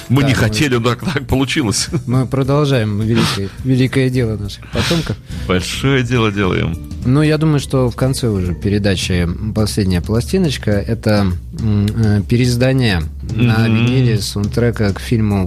Мы 0.09 0.22
Да, 0.22 0.28
не 0.28 0.34
мы- 0.34 0.40
хотели, 0.40 0.76
но 0.76 0.88
так, 0.88 1.04
так 1.14 1.26
получилось. 1.26 1.88
Мы 2.06 2.26
продолжаем 2.26 2.98
великое, 3.00 3.50
великое 3.64 4.09
дело 4.09 4.36
наших 4.38 4.66
потомков. 4.70 5.16
Большое 5.46 6.02
дело 6.02 6.32
делаем. 6.32 6.76
Ну, 7.04 7.20
я 7.22 7.36
думаю, 7.36 7.61
что 7.61 7.90
в 7.90 7.96
конце 7.96 8.28
уже 8.28 8.54
передачи 8.54 9.28
последняя 9.54 10.00
пластиночка. 10.00 10.70
Это 10.70 11.30
э, 11.61 12.22
переиздание 12.28 13.02
на 13.34 13.59
Мгм. 13.68 13.74
виниле 13.86 14.18
саундтрека 14.20 14.94
к 14.94 15.00
фильму 15.00 15.46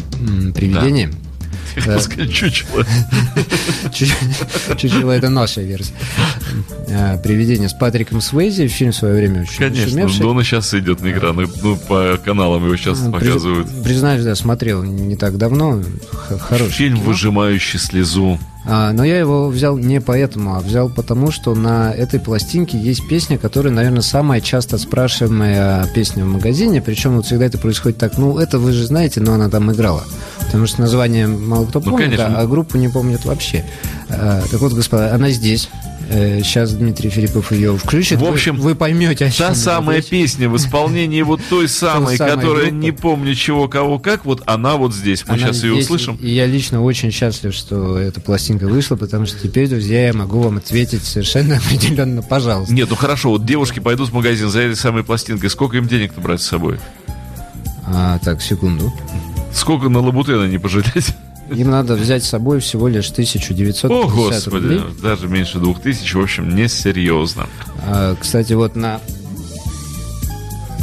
«Привидение». 0.53 1.09
сказать, 1.99 2.33
чучело. 2.33 2.85
Чучело 4.77 5.11
это 5.11 5.29
наша 5.29 5.61
версия. 5.61 5.93
Э, 6.87 7.17
«Привидение» 7.21 7.69
с 7.69 7.73
Патриком 7.73 8.21
Свейзи. 8.21 8.67
Фильм 8.67 8.91
в 8.91 8.95
свое 8.95 9.15
время 9.15 9.41
очень 9.43 9.57
Конечно, 9.57 10.27
он 10.27 10.43
сейчас 10.43 10.73
идет 10.73 11.01
на 11.01 11.11
экраны. 11.11 11.47
Ну, 11.61 11.77
по 11.77 12.19
каналам 12.23 12.65
его 12.65 12.75
сейчас 12.75 12.99
При- 12.99 13.11
показывают. 13.11 13.83
Признаюсь, 13.83 14.23
да, 14.23 14.35
смотрел 14.35 14.83
не 14.83 15.15
так 15.15 15.37
давно. 15.37 15.81
Хороший 16.39 16.71
Фильм, 16.71 16.99
выжимающий 16.99 17.79
слезу. 17.79 18.39
А, 18.63 18.93
но 18.93 19.03
я 19.03 19.17
его 19.17 19.47
взял 19.47 19.77
не 19.77 19.99
поэтому, 19.99 20.55
а 20.55 20.59
взял 20.59 20.89
потому, 20.89 21.31
что 21.31 21.55
на 21.55 21.91
этой 21.91 22.19
пластинке 22.19 22.77
есть 22.77 23.07
песня, 23.07 23.37
которая, 23.37 23.73
наверное, 23.73 24.01
самая 24.01 24.39
часто 24.39 24.77
спрашиваемая 24.77 25.87
песня 25.95 26.23
в 26.23 26.27
магазине. 26.27 26.81
Причем 26.81 27.15
вот 27.15 27.25
всегда 27.25 27.45
это 27.45 27.57
происходит 27.57 27.97
так, 27.97 28.17
ну, 28.17 28.37
это 28.37 28.59
вы 28.59 28.71
же 28.71 28.85
знаете, 28.85 29.19
но 29.19 29.33
она 29.33 29.49
там 29.49 29.71
играла. 29.71 30.03
Потому 30.39 30.67
что 30.67 30.81
название 30.81 31.27
мало 31.27 31.65
кто 31.65 31.79
Ну, 31.79 31.91
помнит, 31.91 32.19
а, 32.19 32.35
а 32.37 32.45
группу 32.45 32.77
не 32.77 32.87
помнит 32.87 33.25
вообще. 33.25 33.65
А, 34.09 34.43
так 34.49 34.61
вот, 34.61 34.73
господа, 34.73 35.13
она 35.13 35.31
здесь. 35.31 35.69
Сейчас 36.11 36.73
Дмитрий 36.73 37.09
Филиппов 37.09 37.51
ее 37.53 37.77
включит. 37.77 38.19
В 38.19 38.23
Вы- 38.23 38.29
общем, 38.29 38.57
вы, 38.57 38.75
поймете, 38.75 39.25
о 39.27 39.31
Та 39.31 39.55
самая 39.55 39.97
речь. 39.97 40.07
песня 40.07 40.49
в 40.49 40.57
исполнении 40.57 41.21
вот 41.21 41.39
той 41.49 41.67
самой, 41.69 42.17
которая 42.17 42.65
группы. 42.69 42.71
не 42.71 42.91
помню 42.91 43.33
чего, 43.33 43.67
кого, 43.69 43.97
как, 43.97 44.25
вот 44.25 44.43
она 44.45 44.75
вот 44.75 44.93
здесь. 44.93 45.23
Мы 45.25 45.35
Она 45.35 45.37
сейчас 45.47 45.63
ее 45.63 45.73
здесь, 45.75 45.85
услышим. 45.85 46.17
И 46.21 46.29
я 46.31 46.45
лично 46.47 46.83
очень 46.83 47.11
счастлив, 47.11 47.53
что 47.53 47.97
эта 47.97 48.19
пластинка 48.19 48.67
вышла, 48.67 48.97
потому 48.97 49.25
что 49.25 49.39
теперь, 49.41 49.69
друзья, 49.69 50.07
я 50.07 50.13
могу 50.13 50.41
вам 50.41 50.57
ответить 50.57 51.03
совершенно 51.03 51.57
определенно, 51.65 52.21
пожалуйста. 52.21 52.73
Нет, 52.73 52.89
ну 52.89 52.95
хорошо, 52.97 53.29
вот 53.29 53.45
девушки 53.45 53.79
пойдут 53.79 54.09
в 54.09 54.13
магазин 54.13 54.49
за 54.49 54.61
этой 54.61 54.75
самой 54.75 55.03
пластинкой. 55.05 55.49
Сколько 55.49 55.77
им 55.77 55.87
денег-то 55.87 56.19
брать 56.19 56.41
с 56.41 56.45
собой? 56.47 56.77
А, 57.87 58.19
так, 58.19 58.41
секунду. 58.41 58.93
Сколько 59.53 59.89
на 59.89 59.99
лабутена 59.99 60.45
не 60.47 60.57
пожалеть? 60.57 61.15
Им 61.51 61.69
надо 61.69 61.95
взять 61.95 62.23
с 62.23 62.29
собой 62.29 62.59
всего 62.59 62.87
лишь 62.87 63.09
1950 63.11 63.91
О, 63.91 64.07
господи, 64.07 64.63
рублей. 64.63 64.81
даже 65.01 65.27
меньше 65.27 65.59
двух 65.59 65.81
тысяч, 65.81 66.13
в 66.13 66.21
общем, 66.21 66.55
несерьезно. 66.55 67.47
А, 67.85 68.15
кстати, 68.19 68.53
вот 68.53 68.75
на, 68.75 69.01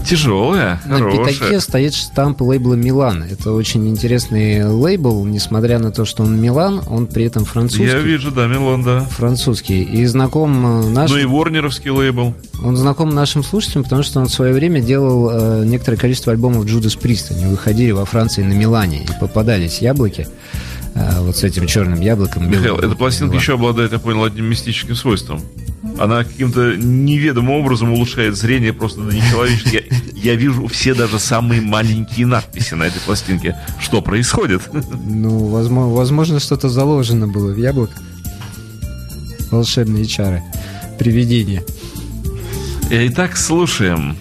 Тяжелая, 0.09 0.81
на 0.87 0.99
хорошая. 0.99 1.35
пятаке 1.35 1.61
стоит 1.61 1.95
штамп 1.95 2.41
лейбла 2.41 2.75
«Милан». 2.75 3.23
Это 3.23 3.53
очень 3.53 3.89
интересный 3.89 4.65
лейбл, 4.65 5.25
несмотря 5.25 5.79
на 5.79 5.91
то, 5.93 6.05
что 6.05 6.23
он 6.23 6.41
«Милан», 6.41 6.83
он 6.89 7.07
при 7.07 7.25
этом 7.25 7.45
французский. 7.45 7.85
Я 7.87 7.99
вижу, 7.99 8.31
да, 8.31 8.47
Милан, 8.47 8.83
да. 8.83 9.01
Французский. 9.01 9.83
И 9.83 10.07
знаком 10.07 10.85
э, 10.85 10.89
наш... 10.89 11.11
Ну 11.11 11.19
и 11.19 11.25
Ворнеровский 11.25 11.91
лейбл. 11.91 12.35
Он 12.63 12.77
знаком 12.77 13.11
нашим 13.11 13.45
слушателям, 13.45 13.85
потому 13.85 14.03
что 14.03 14.21
он 14.21 14.27
в 14.27 14.33
свое 14.33 14.53
время 14.53 14.81
делал 14.81 15.31
э, 15.31 15.65
некоторое 15.67 15.97
количество 15.97 16.33
альбомов 16.33 16.65
Джудас 16.67 16.97
Прист. 16.97 17.31
Они 17.31 17.45
выходили 17.45 17.91
во 17.91 18.05
Франции 18.05 18.43
на 18.43 18.53
Милане 18.53 19.05
и 19.05 19.21
попадались 19.21 19.81
яблоки. 19.81 20.27
э, 20.95 21.21
вот 21.21 21.37
с 21.37 21.45
этим 21.45 21.67
черным 21.67 22.01
яблоком. 22.01 22.51
Михаил, 22.51 22.77
эта 22.79 22.95
пластинка 22.95 23.37
еще 23.37 23.55
обладает, 23.55 23.93
я 23.93 23.99
понял, 23.99 24.25
одним 24.25 24.47
мистическим 24.47 24.95
свойством. 24.95 25.41
Она 25.99 26.25
каким-то 26.25 26.77
неведомым 26.77 27.51
образом 27.51 27.93
улучшает 27.93 28.37
зрение 28.37 28.73
просто 28.73 29.01
до 29.01 29.15
нечеловеческого. 29.15 29.73
Я, 30.15 30.33
я 30.33 30.35
вижу 30.35 30.67
все 30.67 30.95
даже 30.95 31.19
самые 31.19 31.61
маленькие 31.61 32.27
надписи 32.27 32.75
на 32.75 32.85
этой 32.85 33.01
пластинке. 33.01 33.57
Что 33.81 34.03
происходит? 34.03 34.63
Ну, 34.73 35.47
возможно, 35.47 35.95
возможно, 35.95 36.41
что-то 36.41 36.69
заложено 36.69 37.27
было 37.27 37.53
в 37.53 37.57
яблоко. 37.57 37.95
Волшебные 39.51 40.05
чары. 40.07 40.43
Привидения. 40.99 41.63
Итак, 42.91 43.37
слушаем. 43.37 44.17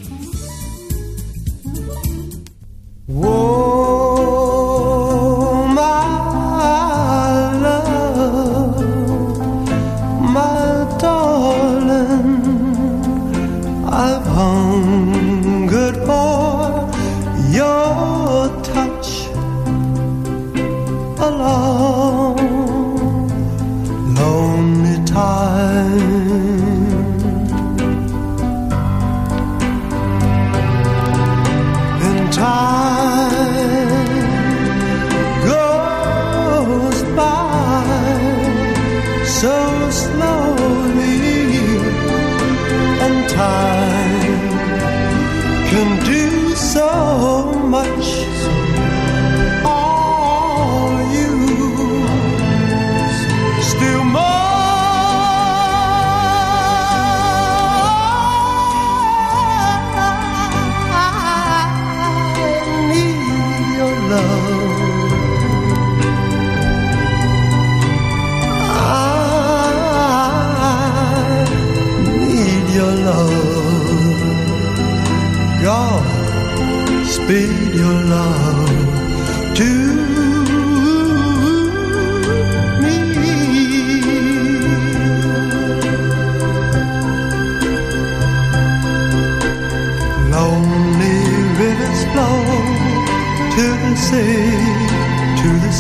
Lonely 24.20 25.06
time. 25.06 26.17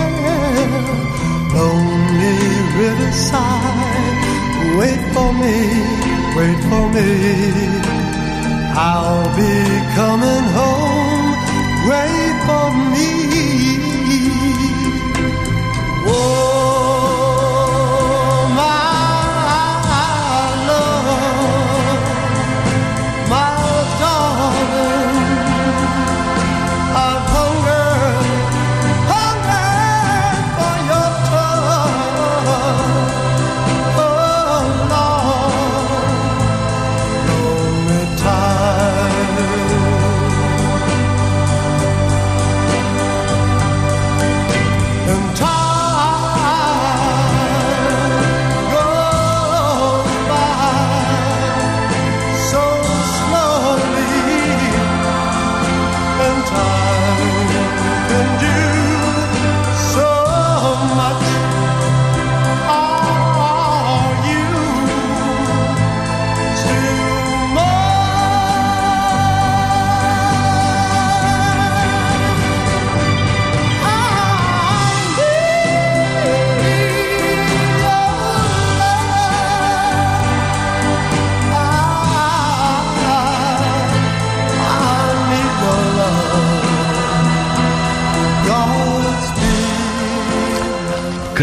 Lonely 1.54 2.40
riverside, 2.82 4.18
wait 4.78 5.02
for 5.14 5.30
me, 5.42 5.56
wait 6.38 6.60
for 6.70 6.84
me. 6.96 7.10
I'll 8.90 9.28
be 9.42 9.56
coming 9.98 10.46
home, 10.58 10.87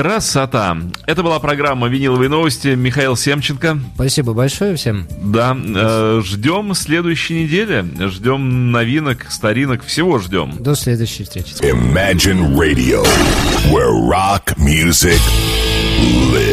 Красота. 0.05 0.77
Это 1.07 1.23
была 1.23 1.39
программа 1.39 1.87
«Виниловые 1.87 2.29
новости». 2.29 2.67
Михаил 2.75 3.15
Семченко. 3.17 3.79
Спасибо 3.95 4.33
большое 4.33 4.75
всем. 4.75 5.07
Да, 5.19 5.57
э, 5.57 6.21
ждем 6.23 6.75
следующей 6.75 7.45
недели. 7.45 7.83
Ждем 8.09 8.71
новинок, 8.71 9.25
старинок, 9.31 9.83
всего 9.83 10.19
ждем. 10.19 10.57
До 10.59 10.75
следующей 10.75 11.23
встречи. 11.23 11.55
Imagine 11.61 12.55
Radio, 12.55 13.03
where 13.71 13.89
rock 14.07 14.55
music 14.59 15.19
lives. 16.31 16.44